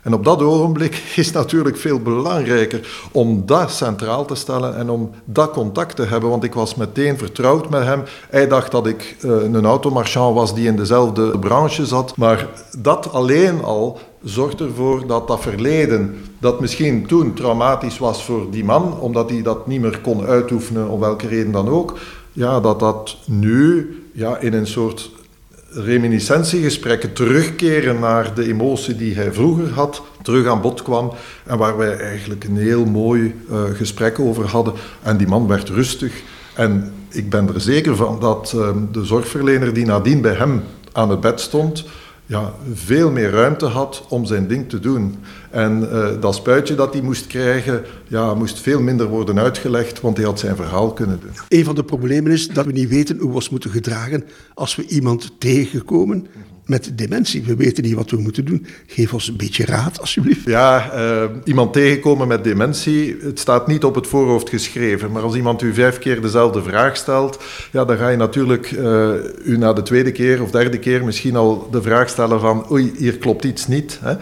En 0.07 0.13
op 0.13 0.23
dat 0.23 0.41
ogenblik 0.41 1.03
is 1.15 1.31
natuurlijk 1.31 1.77
veel 1.77 1.99
belangrijker 1.99 3.07
om 3.11 3.45
dat 3.45 3.71
centraal 3.71 4.25
te 4.25 4.35
stellen 4.35 4.77
en 4.77 4.89
om 4.89 5.09
dat 5.25 5.51
contact 5.51 5.95
te 5.95 6.03
hebben. 6.03 6.29
Want 6.29 6.43
ik 6.43 6.53
was 6.53 6.75
meteen 6.75 7.17
vertrouwd 7.17 7.69
met 7.69 7.83
hem. 7.83 8.03
Hij 8.29 8.47
dacht 8.47 8.71
dat 8.71 8.87
ik 8.87 9.15
uh, 9.21 9.31
een 9.43 9.65
automarchand 9.65 10.35
was 10.35 10.55
die 10.55 10.67
in 10.67 10.75
dezelfde 10.75 11.39
branche 11.39 11.85
zat. 11.85 12.17
Maar 12.17 12.47
dat 12.77 13.13
alleen 13.13 13.63
al 13.63 13.99
zorgt 14.23 14.61
ervoor 14.61 15.07
dat 15.07 15.27
dat 15.27 15.41
verleden, 15.41 16.15
dat 16.39 16.59
misschien 16.59 17.07
toen 17.07 17.33
traumatisch 17.33 17.97
was 17.97 18.23
voor 18.23 18.51
die 18.51 18.63
man, 18.63 18.99
omdat 18.99 19.29
hij 19.29 19.41
dat 19.41 19.67
niet 19.67 19.81
meer 19.81 19.99
kon 20.01 20.25
uitoefenen, 20.25 20.89
om 20.89 20.99
welke 20.99 21.27
reden 21.27 21.51
dan 21.51 21.69
ook, 21.69 21.97
ja, 22.33 22.59
dat 22.59 22.79
dat 22.79 23.17
nu 23.25 23.95
ja, 24.13 24.37
in 24.37 24.53
een 24.53 24.67
soort 24.67 25.11
reminiscentiegesprekken 25.69 27.13
terugkeren 27.13 27.99
naar 27.99 28.33
de 28.33 28.47
emotie 28.47 28.95
die 28.95 29.15
hij 29.15 29.33
vroeger 29.33 29.69
had, 29.73 30.01
terug 30.21 30.47
aan 30.47 30.61
bod 30.61 30.81
kwam 30.81 31.13
en 31.45 31.57
waar 31.57 31.77
wij 31.77 31.97
eigenlijk 31.97 32.43
een 32.43 32.57
heel 32.57 32.85
mooi 32.85 33.35
uh, 33.51 33.63
gesprek 33.73 34.19
over 34.19 34.45
hadden. 34.45 34.73
En 35.01 35.17
die 35.17 35.27
man 35.27 35.47
werd 35.47 35.69
rustig 35.69 36.21
en 36.53 36.93
ik 37.09 37.29
ben 37.29 37.53
er 37.53 37.61
zeker 37.61 37.95
van 37.95 38.19
dat 38.19 38.53
uh, 38.55 38.69
de 38.91 39.05
zorgverlener 39.05 39.73
die 39.73 39.85
nadien 39.85 40.21
bij 40.21 40.33
hem 40.33 40.63
aan 40.91 41.09
het 41.09 41.19
bed 41.19 41.41
stond, 41.41 41.85
ja, 42.25 42.53
veel 42.73 43.11
meer 43.11 43.29
ruimte 43.29 43.65
had 43.65 44.05
om 44.09 44.25
zijn 44.25 44.47
ding 44.47 44.69
te 44.69 44.79
doen. 44.79 45.15
En 45.49 45.79
uh, 45.91 46.07
dat 46.19 46.35
spuitje 46.35 46.75
dat 46.75 46.93
hij 46.93 47.01
moest 47.01 47.27
krijgen, 47.27 47.83
ja, 48.07 48.33
moest 48.33 48.59
veel 48.59 48.81
minder 48.81 49.07
worden 49.07 49.39
uitgelegd, 49.39 50.01
want 50.01 50.17
hij 50.17 50.25
had 50.25 50.39
zijn 50.39 50.55
verhaal 50.55 50.93
kunnen 50.93 51.19
doen. 51.19 51.31
Een 51.47 51.65
van 51.65 51.75
de 51.75 51.83
problemen 51.83 52.31
is 52.31 52.47
dat 52.47 52.65
we 52.65 52.71
niet 52.71 52.89
weten 52.89 53.17
hoe 53.17 53.29
we 53.29 53.35
ons 53.35 53.49
moeten 53.49 53.69
gedragen 53.69 54.23
als 54.53 54.75
we 54.75 54.85
iemand 54.87 55.31
tegenkomen 55.37 56.27
met 56.67 56.91
dementie. 56.95 57.43
We 57.43 57.55
weten 57.55 57.83
niet 57.83 57.93
wat 57.93 58.11
we 58.11 58.17
moeten 58.17 58.45
doen. 58.45 58.65
Geef 58.87 59.13
ons 59.13 59.27
een 59.27 59.37
beetje 59.37 59.65
raad, 59.65 59.99
alsjeblieft. 59.99 60.45
Ja, 60.45 60.93
uh, 60.93 61.23
iemand 61.43 61.73
tegenkomen 61.73 62.27
met 62.27 62.43
dementie, 62.43 63.17
het 63.21 63.39
staat 63.39 63.67
niet 63.67 63.83
op 63.83 63.95
het 63.95 64.07
voorhoofd 64.07 64.49
geschreven. 64.49 65.11
Maar 65.11 65.21
als 65.21 65.35
iemand 65.35 65.61
u 65.61 65.73
vijf 65.73 65.99
keer 65.99 66.21
dezelfde 66.21 66.63
vraag 66.63 66.97
stelt, 66.97 67.39
ja, 67.71 67.85
dan 67.85 67.97
ga 67.97 68.09
je 68.09 68.17
natuurlijk 68.17 68.71
uh, 68.71 69.09
u 69.43 69.57
na 69.57 69.73
de 69.73 69.81
tweede 69.81 70.11
keer 70.11 70.41
of 70.41 70.51
derde 70.51 70.79
keer 70.79 71.03
misschien 71.03 71.35
al 71.35 71.67
de 71.71 71.81
vraag 71.81 72.09
stellen 72.09 72.39
van 72.39 72.71
oei, 72.71 72.93
hier 72.97 73.17
klopt 73.17 73.43
iets 73.43 73.67
niet. 73.67 73.99
Hè. 74.01 74.15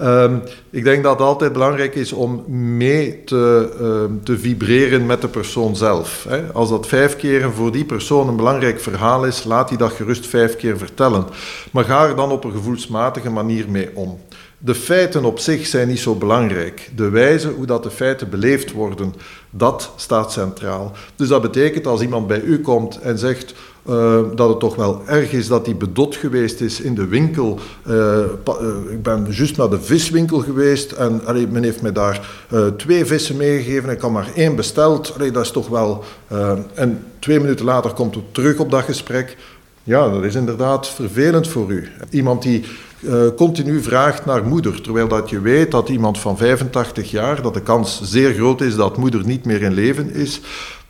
Uh, 0.00 0.36
ik 0.70 0.84
denk 0.84 1.02
dat 1.02 1.12
het 1.18 1.26
altijd 1.26 1.52
belangrijk 1.52 1.94
is 1.94 2.12
om 2.12 2.44
mee 2.76 3.24
te, 3.24 3.70
uh, 3.80 4.24
te 4.24 4.38
vibreren 4.38 5.06
met 5.06 5.20
de 5.20 5.28
persoon 5.28 5.76
zelf. 5.76 6.26
Hè. 6.28 6.52
Als 6.52 6.68
dat 6.68 6.86
vijf 6.86 7.16
keer 7.16 7.52
voor 7.52 7.72
die 7.72 7.84
persoon 7.84 8.28
een 8.28 8.36
belangrijk 8.36 8.80
verhaal 8.80 9.24
is, 9.24 9.44
laat 9.44 9.68
hij 9.68 9.78
dat 9.78 9.92
gerust 9.92 10.26
vijf 10.26 10.56
keer 10.56 10.78
vertellen. 10.78 11.26
Maar 11.72 11.84
ga 11.84 12.06
er 12.06 12.16
dan 12.16 12.30
op 12.30 12.44
een 12.44 12.52
gevoelsmatige 12.52 13.30
manier 13.30 13.64
mee 13.68 13.88
om. 13.94 14.18
De 14.62 14.74
feiten 14.74 15.24
op 15.24 15.38
zich 15.38 15.66
zijn 15.66 15.88
niet 15.88 15.98
zo 15.98 16.14
belangrijk. 16.14 16.90
De 16.96 17.08
wijze 17.08 17.48
hoe 17.48 17.66
dat 17.66 17.82
de 17.82 17.90
feiten 17.90 18.30
beleefd 18.30 18.72
worden, 18.72 19.14
dat 19.50 19.92
staat 19.96 20.32
centraal. 20.32 20.92
Dus 21.16 21.28
dat 21.28 21.42
betekent 21.42 21.86
als 21.86 22.00
iemand 22.00 22.26
bij 22.26 22.40
u 22.40 22.60
komt 22.60 23.00
en 23.00 23.18
zegt 23.18 23.54
uh, 23.88 24.20
dat 24.34 24.48
het 24.48 24.60
toch 24.60 24.76
wel 24.76 25.02
erg 25.06 25.32
is 25.32 25.48
dat 25.48 25.66
hij 25.66 25.76
bedot 25.76 26.16
geweest 26.16 26.60
is 26.60 26.80
in 26.80 26.94
de 26.94 27.06
winkel. 27.06 27.58
Uh, 27.86 27.94
uh, 27.96 28.92
ik 28.92 29.02
ben 29.02 29.26
juist 29.30 29.56
naar 29.56 29.70
de 29.70 29.80
viswinkel 29.80 30.38
geweest 30.38 30.92
en 30.92 31.24
allee, 31.24 31.46
men 31.46 31.62
heeft 31.62 31.82
mij 31.82 31.92
daar 31.92 32.28
twee 32.76 33.04
vissen 33.04 33.36
meegegeven. 33.36 33.90
Ik 33.90 34.00
had 34.00 34.10
maar 34.10 34.30
één 34.34 34.56
besteld. 34.56 35.14
Dat 35.32 35.44
is 35.44 35.50
toch 35.50 35.68
wel... 35.68 36.04
en 36.74 37.04
twee 37.18 37.40
minuten 37.40 37.64
later 37.64 37.92
komt 37.92 38.14
het 38.14 38.34
terug 38.34 38.58
op 38.58 38.70
dat 38.70 38.84
gesprek. 38.84 39.36
Ja, 39.82 40.08
dat 40.08 40.24
is 40.24 40.34
inderdaad 40.34 40.88
vervelend 40.88 41.48
voor 41.48 41.70
u. 41.70 41.88
Iemand 42.10 42.42
die 42.42 42.64
uh, 43.00 43.26
continu 43.36 43.82
vraagt 43.82 44.24
naar 44.24 44.44
moeder, 44.44 44.80
terwijl 44.80 45.08
dat 45.08 45.30
je 45.30 45.40
weet 45.40 45.70
dat 45.70 45.88
iemand 45.88 46.18
van 46.18 46.36
85 46.36 47.10
jaar, 47.10 47.42
dat 47.42 47.54
de 47.54 47.62
kans 47.62 48.00
zeer 48.02 48.34
groot 48.34 48.60
is 48.60 48.74
dat 48.74 48.96
moeder 48.96 49.26
niet 49.26 49.44
meer 49.44 49.62
in 49.62 49.74
leven 49.74 50.14
is, 50.14 50.40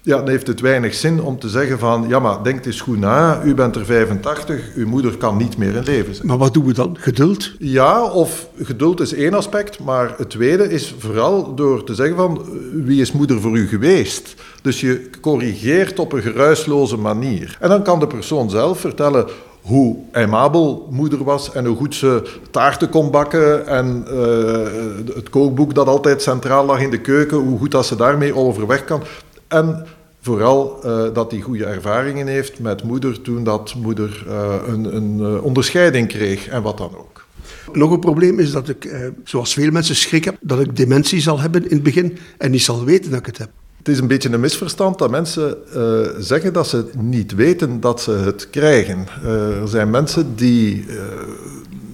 ja, 0.03 0.17
dan 0.17 0.29
heeft 0.29 0.47
het 0.47 0.61
weinig 0.61 0.95
zin 0.95 1.23
om 1.23 1.39
te 1.39 1.49
zeggen 1.49 1.79
van, 1.79 2.05
ja 2.09 2.19
maar 2.19 2.43
denk 2.43 2.67
eens 2.67 2.81
goed 2.81 2.99
na, 2.99 3.43
u 3.45 3.55
bent 3.55 3.77
er 3.77 3.85
85, 3.85 4.75
uw 4.75 4.87
moeder 4.87 5.17
kan 5.17 5.37
niet 5.37 5.57
meer 5.57 5.75
in 5.75 5.83
leven 5.83 6.15
zijn. 6.15 6.27
Maar 6.27 6.39
wat 6.39 6.55
doen 6.55 6.67
we 6.67 6.73
dan? 6.73 6.97
Geduld? 7.01 7.53
Ja, 7.59 8.05
of 8.05 8.49
geduld 8.63 9.01
is 9.01 9.15
één 9.15 9.35
aspect, 9.35 9.79
maar 9.79 10.15
het 10.17 10.31
tweede 10.31 10.71
is 10.71 10.95
vooral 10.99 11.55
door 11.55 11.85
te 11.85 11.95
zeggen 11.95 12.17
van, 12.17 12.45
wie 12.73 13.01
is 13.01 13.13
moeder 13.13 13.41
voor 13.41 13.57
u 13.57 13.69
geweest? 13.69 14.35
Dus 14.63 14.81
je 14.81 15.11
corrigeert 15.21 15.99
op 15.99 16.13
een 16.13 16.23
geruisloze 16.23 16.97
manier. 16.97 17.57
En 17.61 17.69
dan 17.69 17.83
kan 17.83 18.01
de 18.01 18.07
persoon 18.07 18.51
zelf 18.51 18.81
vertellen 18.81 19.29
hoe 19.61 19.97
aimabel 20.13 20.89
moeder 20.91 21.25
was 21.25 21.53
en 21.53 21.65
hoe 21.65 21.77
goed 21.77 21.95
ze 21.95 22.23
taarten 22.51 22.89
kon 22.89 23.11
bakken 23.11 23.67
en 23.67 24.05
uh, 24.09 25.15
het 25.15 25.31
kookboek 25.31 25.75
dat 25.75 25.87
altijd 25.87 26.23
centraal 26.23 26.65
lag 26.65 26.81
in 26.81 26.91
de 26.91 27.01
keuken, 27.01 27.39
hoe 27.39 27.59
goed 27.59 27.71
dat 27.71 27.87
ze 27.87 27.97
daarmee 27.97 28.35
overweg 28.35 28.85
kan. 28.85 29.03
En 29.49 29.87
vooral 30.21 30.81
uh, 30.85 31.15
dat 31.15 31.31
hij 31.31 31.41
goede 31.41 31.65
ervaringen 31.65 32.27
heeft 32.27 32.59
met 32.59 32.83
moeder 32.83 33.23
toen 33.23 33.45
dat 33.45 33.75
moeder 33.75 34.25
uh, 34.27 34.55
een, 34.67 34.97
een 34.97 35.41
onderscheiding 35.41 36.09
kreeg 36.09 36.49
en 36.49 36.63
wat 36.63 36.79
dan 36.79 36.97
ook. 36.99 37.27
Nog 37.73 37.91
een 37.91 38.01
probleem 38.01 38.39
is 38.39 38.53
dat 38.53 38.69
ik, 38.69 39.13
zoals 39.25 39.53
veel 39.53 39.71
mensen, 39.71 39.97
schrik 39.97 40.25
heb 40.25 40.37
dat 40.41 40.61
ik 40.61 40.77
dementie 40.77 41.21
zal 41.21 41.41
hebben 41.41 41.65
in 41.65 41.75
het 41.75 41.83
begin 41.83 42.19
en 42.39 42.51
niet 42.51 42.63
zal 42.63 42.85
weten 42.85 43.11
dat 43.11 43.21
ik 43.21 43.27
het 43.27 43.39
heb. 43.39 43.51
Het 43.81 43.89
is 43.89 43.99
een 43.99 44.07
beetje 44.07 44.33
een 44.33 44.41
misverstand 44.41 44.99
dat 44.99 45.11
mensen 45.11 45.57
uh, 45.77 46.09
zeggen 46.19 46.53
dat 46.53 46.69
ze 46.69 46.85
niet 46.99 47.35
weten 47.35 47.81
dat 47.81 48.01
ze 48.01 48.11
het 48.11 48.51
krijgen. 48.51 49.07
Uh, 49.25 49.61
er 49.61 49.69
zijn 49.69 49.91
mensen 49.91 50.37
die 50.37 50.85
uh, 50.89 50.97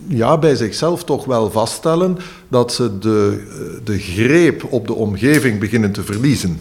ja, 0.06 0.38
bij 0.38 0.54
zichzelf 0.56 1.04
toch 1.04 1.24
wel 1.24 1.50
vaststellen 1.50 2.18
dat 2.48 2.72
ze 2.72 2.98
de, 2.98 3.42
de 3.84 3.98
greep 3.98 4.72
op 4.72 4.86
de 4.86 4.94
omgeving 4.94 5.60
beginnen 5.60 5.92
te 5.92 6.02
verliezen. 6.02 6.58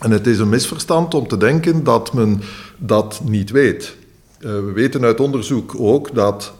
En 0.00 0.10
het 0.10 0.26
is 0.26 0.38
een 0.38 0.48
misverstand 0.48 1.14
om 1.14 1.28
te 1.28 1.36
denken 1.36 1.84
dat 1.84 2.12
men 2.12 2.42
dat 2.76 3.20
niet 3.24 3.50
weet. 3.50 3.96
we 4.38 4.72
weten 4.74 5.04
uit 5.04 5.20
onderzoek 5.20 5.74
ook 5.78 6.14
dat 6.14 6.52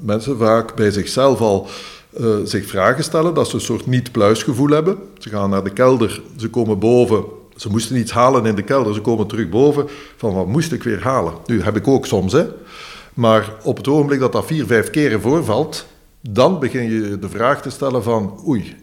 mensen 0.00 0.36
vaak 0.38 0.74
bij 0.74 0.90
zichzelf 0.90 1.40
al 1.40 1.68
uh, 2.20 2.36
zich 2.44 2.66
vragen 2.66 3.04
stellen, 3.04 3.34
dat 3.34 3.48
ze 3.48 3.54
een 3.54 3.60
soort 3.60 3.86
niet-pluisgevoel 3.86 4.68
hebben. 4.68 4.98
Ze 5.18 5.28
gaan 5.28 5.50
naar 5.50 5.64
de 5.64 5.72
kelder, 5.72 6.22
ze 6.36 6.48
komen 6.48 6.78
boven, 6.78 7.24
ze 7.56 7.70
moesten 7.70 7.96
iets 7.96 8.12
halen 8.12 8.46
in 8.46 8.54
de 8.54 8.62
kelder, 8.62 8.94
ze 8.94 9.00
komen 9.00 9.26
terug 9.26 9.48
boven, 9.48 9.86
van 10.16 10.34
wat 10.34 10.46
moest 10.46 10.72
ik 10.72 10.82
weer 10.82 11.02
halen? 11.02 11.32
Nu, 11.46 11.62
heb 11.62 11.76
ik 11.76 11.88
ook 11.88 12.06
soms, 12.06 12.32
hè. 12.32 12.46
Maar 13.14 13.52
op 13.62 13.76
het 13.76 13.88
ogenblik 13.88 14.20
dat 14.20 14.32
dat 14.32 14.46
vier, 14.46 14.66
vijf 14.66 14.90
keren 14.90 15.20
voorvalt, 15.20 15.86
dan 16.20 16.58
begin 16.58 16.90
je 16.90 17.18
de 17.18 17.28
vraag 17.28 17.62
te 17.62 17.70
stellen 17.70 18.02
van, 18.02 18.40
oei, 18.46 18.76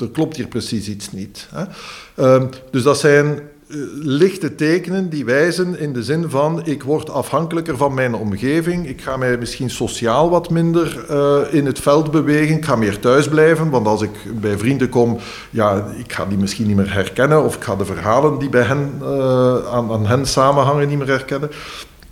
er 0.00 0.10
klopt 0.10 0.36
hier 0.36 0.48
precies 0.48 0.88
iets 0.88 1.12
niet. 1.12 1.48
Hè? 1.50 1.64
Uh, 2.16 2.42
dus 2.70 2.82
dat 2.82 2.98
zijn 2.98 3.26
eh, 3.26 3.42
lichte 4.02 4.54
tekenen 4.54 5.08
die 5.08 5.24
wijzen 5.24 5.78
in 5.78 5.92
de 5.92 6.02
zin 6.02 6.30
van 6.30 6.66
ik 6.66 6.82
word 6.82 7.10
afhankelijker 7.10 7.76
van 7.76 7.94
mijn 7.94 8.14
omgeving, 8.14 8.88
ik 8.88 9.00
ga 9.00 9.16
mij 9.16 9.38
misschien 9.38 9.70
sociaal 9.70 10.30
wat 10.30 10.50
minder 10.50 11.04
uh, 11.10 11.54
in 11.54 11.66
het 11.66 11.78
veld 11.78 12.10
bewegen, 12.10 12.56
ik 12.56 12.64
ga 12.64 12.76
meer 12.76 12.98
thuis 12.98 13.28
blijven, 13.28 13.70
want 13.70 13.86
als 13.86 14.02
ik 14.02 14.40
bij 14.40 14.58
vrienden 14.58 14.88
kom, 14.88 15.18
ja, 15.50 15.86
ik 15.96 16.12
ga 16.12 16.24
die 16.24 16.38
misschien 16.38 16.66
niet 16.66 16.76
meer 16.76 16.92
herkennen 16.92 17.44
of 17.44 17.56
ik 17.56 17.62
ga 17.62 17.76
de 17.76 17.84
verhalen 17.84 18.38
die 18.38 18.48
bij 18.48 18.62
hen, 18.62 18.92
uh, 19.02 19.66
aan, 19.72 19.90
aan 19.92 20.06
hen 20.06 20.26
samenhangen 20.26 20.88
niet 20.88 20.98
meer 20.98 21.06
herkennen. 21.06 21.50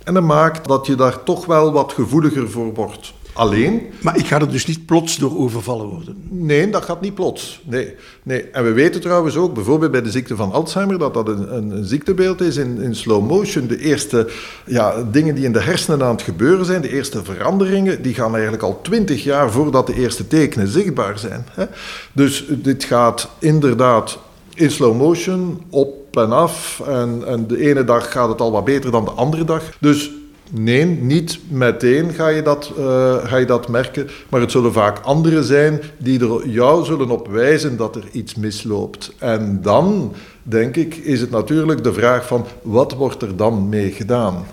En 0.03 0.13
dat 0.13 0.23
maakt 0.23 0.67
dat 0.67 0.85
je 0.85 0.95
daar 0.95 1.23
toch 1.23 1.45
wel 1.45 1.71
wat 1.71 1.93
gevoeliger 1.93 2.49
voor 2.49 2.73
wordt 2.73 3.13
alleen. 3.35 3.81
Maar 4.01 4.17
ik 4.17 4.25
ga 4.25 4.39
er 4.39 4.51
dus 4.51 4.65
niet 4.65 4.85
plots 4.85 5.17
door 5.17 5.37
overvallen 5.37 5.85
worden? 5.85 6.15
Nee, 6.29 6.69
dat 6.69 6.83
gaat 6.83 7.01
niet 7.01 7.13
plots. 7.13 7.61
Nee. 7.63 7.95
nee. 8.23 8.43
En 8.43 8.63
we 8.63 8.71
weten 8.71 9.01
trouwens 9.01 9.35
ook, 9.35 9.53
bijvoorbeeld 9.53 9.91
bij 9.91 10.01
de 10.01 10.11
ziekte 10.11 10.35
van 10.35 10.51
Alzheimer, 10.51 10.99
dat 10.99 11.13
dat 11.13 11.27
een, 11.27 11.55
een, 11.55 11.69
een 11.69 11.85
ziektebeeld 11.85 12.41
is 12.41 12.57
in, 12.57 12.81
in, 12.81 12.95
slow 12.95 13.27
motion. 13.27 13.67
De 13.67 13.79
eerste 13.79 14.29
ja, 14.65 15.03
dingen 15.11 15.35
die 15.35 15.45
in 15.45 15.51
de 15.51 15.61
hersenen 15.61 16.03
aan 16.03 16.11
het 16.11 16.21
gebeuren 16.21 16.65
zijn, 16.65 16.81
de 16.81 16.93
eerste 16.93 17.23
veranderingen, 17.23 18.01
die 18.01 18.13
gaan 18.13 18.33
eigenlijk 18.33 18.63
al 18.63 18.81
twintig 18.81 19.23
jaar 19.23 19.51
voordat 19.51 19.87
de 19.87 19.95
eerste 19.95 20.27
tekenen 20.27 20.67
zichtbaar 20.67 21.19
zijn. 21.19 21.45
Hè? 21.51 21.65
Dus 22.11 22.45
dit 22.49 22.83
gaat 22.83 23.29
inderdaad 23.39 24.19
in 24.53 24.71
slow 24.71 24.97
motion, 24.97 25.61
op 25.69 26.17
en 26.17 26.31
af. 26.31 26.81
En, 26.87 27.23
en 27.27 27.47
de 27.47 27.57
ene 27.69 27.83
dag 27.83 28.11
gaat 28.11 28.29
het 28.29 28.41
al 28.41 28.51
wat 28.51 28.65
beter 28.65 28.91
dan 28.91 29.05
de 29.05 29.11
andere 29.11 29.43
dag. 29.43 29.63
Dus 29.79 30.11
Nee, 30.51 30.85
niet 30.85 31.39
meteen 31.47 32.13
ga 32.13 32.27
je, 32.27 32.41
dat, 32.41 32.71
uh, 32.77 33.15
ga 33.25 33.37
je 33.37 33.45
dat 33.45 33.67
merken, 33.67 34.09
maar 34.29 34.41
het 34.41 34.51
zullen 34.51 34.73
vaak 34.73 34.99
anderen 34.99 35.43
zijn 35.43 35.81
die 35.97 36.19
er 36.19 36.47
jou 36.47 36.85
zullen 36.85 37.09
op 37.09 37.27
wijzen 37.27 37.77
dat 37.77 37.95
er 37.95 38.03
iets 38.11 38.35
misloopt. 38.35 39.13
En 39.17 39.59
dan, 39.61 40.13
denk 40.43 40.75
ik, 40.75 40.95
is 40.95 41.21
het 41.21 41.29
natuurlijk 41.29 41.83
de 41.83 41.93
vraag 41.93 42.27
van 42.27 42.45
wat 42.61 42.93
wordt 42.93 43.21
er 43.21 43.35
dan 43.35 43.69
mee 43.69 43.91
gedaan? 43.91 44.45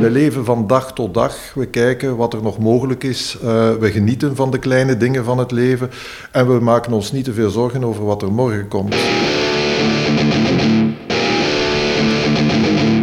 We 0.00 0.10
leven 0.10 0.44
van 0.44 0.66
dag 0.66 0.92
tot 0.92 1.14
dag. 1.14 1.54
We 1.54 1.66
kijken 1.66 2.16
wat 2.16 2.34
er 2.34 2.42
nog 2.42 2.58
mogelijk 2.58 3.04
is. 3.04 3.36
Uh, 3.44 3.74
we 3.74 3.90
genieten 3.90 4.36
van 4.36 4.50
de 4.50 4.58
kleine 4.58 4.96
dingen 4.96 5.24
van 5.24 5.38
het 5.38 5.50
leven. 5.50 5.90
En 6.32 6.46
we 6.46 6.60
maken 6.64 6.92
ons 6.92 7.12
niet 7.12 7.24
te 7.24 7.32
veel 7.32 7.50
zorgen 7.50 7.84
over 7.84 8.04
wat 8.04 8.22
er 8.22 8.32
morgen 8.32 8.68
komt. 8.68 8.94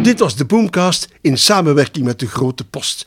Dit 0.02 0.18
was 0.18 0.36
de 0.36 0.44
Boomcast 0.44 1.08
in 1.20 1.38
samenwerking 1.38 2.04
met 2.04 2.18
de 2.18 2.26
Grote 2.26 2.64
Post. 2.64 3.06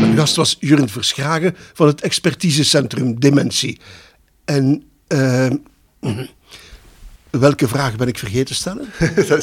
Mijn 0.00 0.16
gast 0.16 0.36
was 0.36 0.56
Jurgen 0.60 0.88
Verschragen 0.88 1.56
van 1.72 1.86
het 1.86 2.00
expertisecentrum 2.00 3.20
Dementie. 3.20 3.80
En 4.44 4.82
uh, 5.08 5.50
welke 7.40 7.68
vraag 7.68 7.96
ben 7.96 8.08
ik 8.08 8.18
vergeten 8.18 8.46
te 8.46 8.54
stellen? 8.54 8.86
dat, 9.28 9.38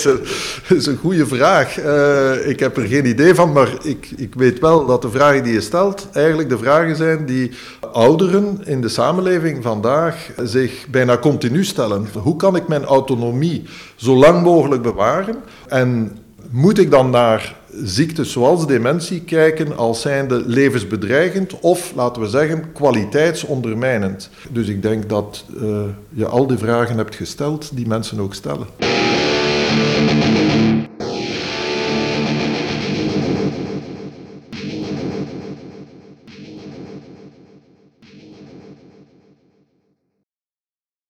is 0.67 0.86
een, 0.86 0.97
goede 0.97 1.28
vraag. 1.28 1.80
Uh, 1.80 2.47
ik 2.47 2.60
heb 2.60 2.78
er 2.78 2.88
geen 2.88 3.06
idee 3.06 3.36
van, 3.36 3.52
maar 3.52 3.69
ik, 3.82 4.12
ik 4.15 4.34
weet 4.36 4.60
wel 4.60 4.86
dat 4.86 5.02
de 5.02 5.10
vragen 5.10 5.43
die 5.43 5.54
je 5.54 5.62
stelt 5.62 6.08
eigenlijk 6.12 6.49
de 6.49 6.58
vragen 6.58 6.95
zijn 6.95 7.25
die 7.25 7.52
ouderen 7.91 8.62
in 8.65 8.82
de 8.82 8.89
samenleving 8.89 9.63
vandaag 9.63 10.30
zich 10.43 10.88
bijna 10.89 11.17
continu 11.17 11.63
stellen. 11.63 12.08
Hoe 12.13 12.36
kan 12.36 12.56
ik 12.56 12.67
mijn 12.67 12.86
autonomie 12.86 13.63
zo 13.95 14.15
lang 14.15 14.43
mogelijk 14.43 14.82
bewaren? 14.82 15.36
En 15.67 16.17
moet 16.49 16.80
ik 16.80 16.91
dan 16.91 17.10
naar 17.10 17.59
ziektes 17.84 18.32
zoals 18.32 18.67
dementie 18.67 19.21
kijken 19.21 19.77
als 19.77 20.01
zijnde 20.01 20.43
levensbedreigend 20.45 21.60
of, 21.60 21.91
laten 21.95 22.21
we 22.21 22.27
zeggen, 22.27 22.71
kwaliteitsondermijnend? 22.73 24.29
Dus 24.51 24.67
ik 24.67 24.82
denk 24.82 25.10
dat 25.10 25.45
uh, 25.62 25.82
je 26.10 26.25
al 26.25 26.47
die 26.47 26.58
vragen 26.58 26.97
hebt 26.97 27.15
gesteld 27.15 27.69
die 27.73 27.88
mensen 27.88 28.19
ook 28.19 28.34
stellen. 28.34 28.67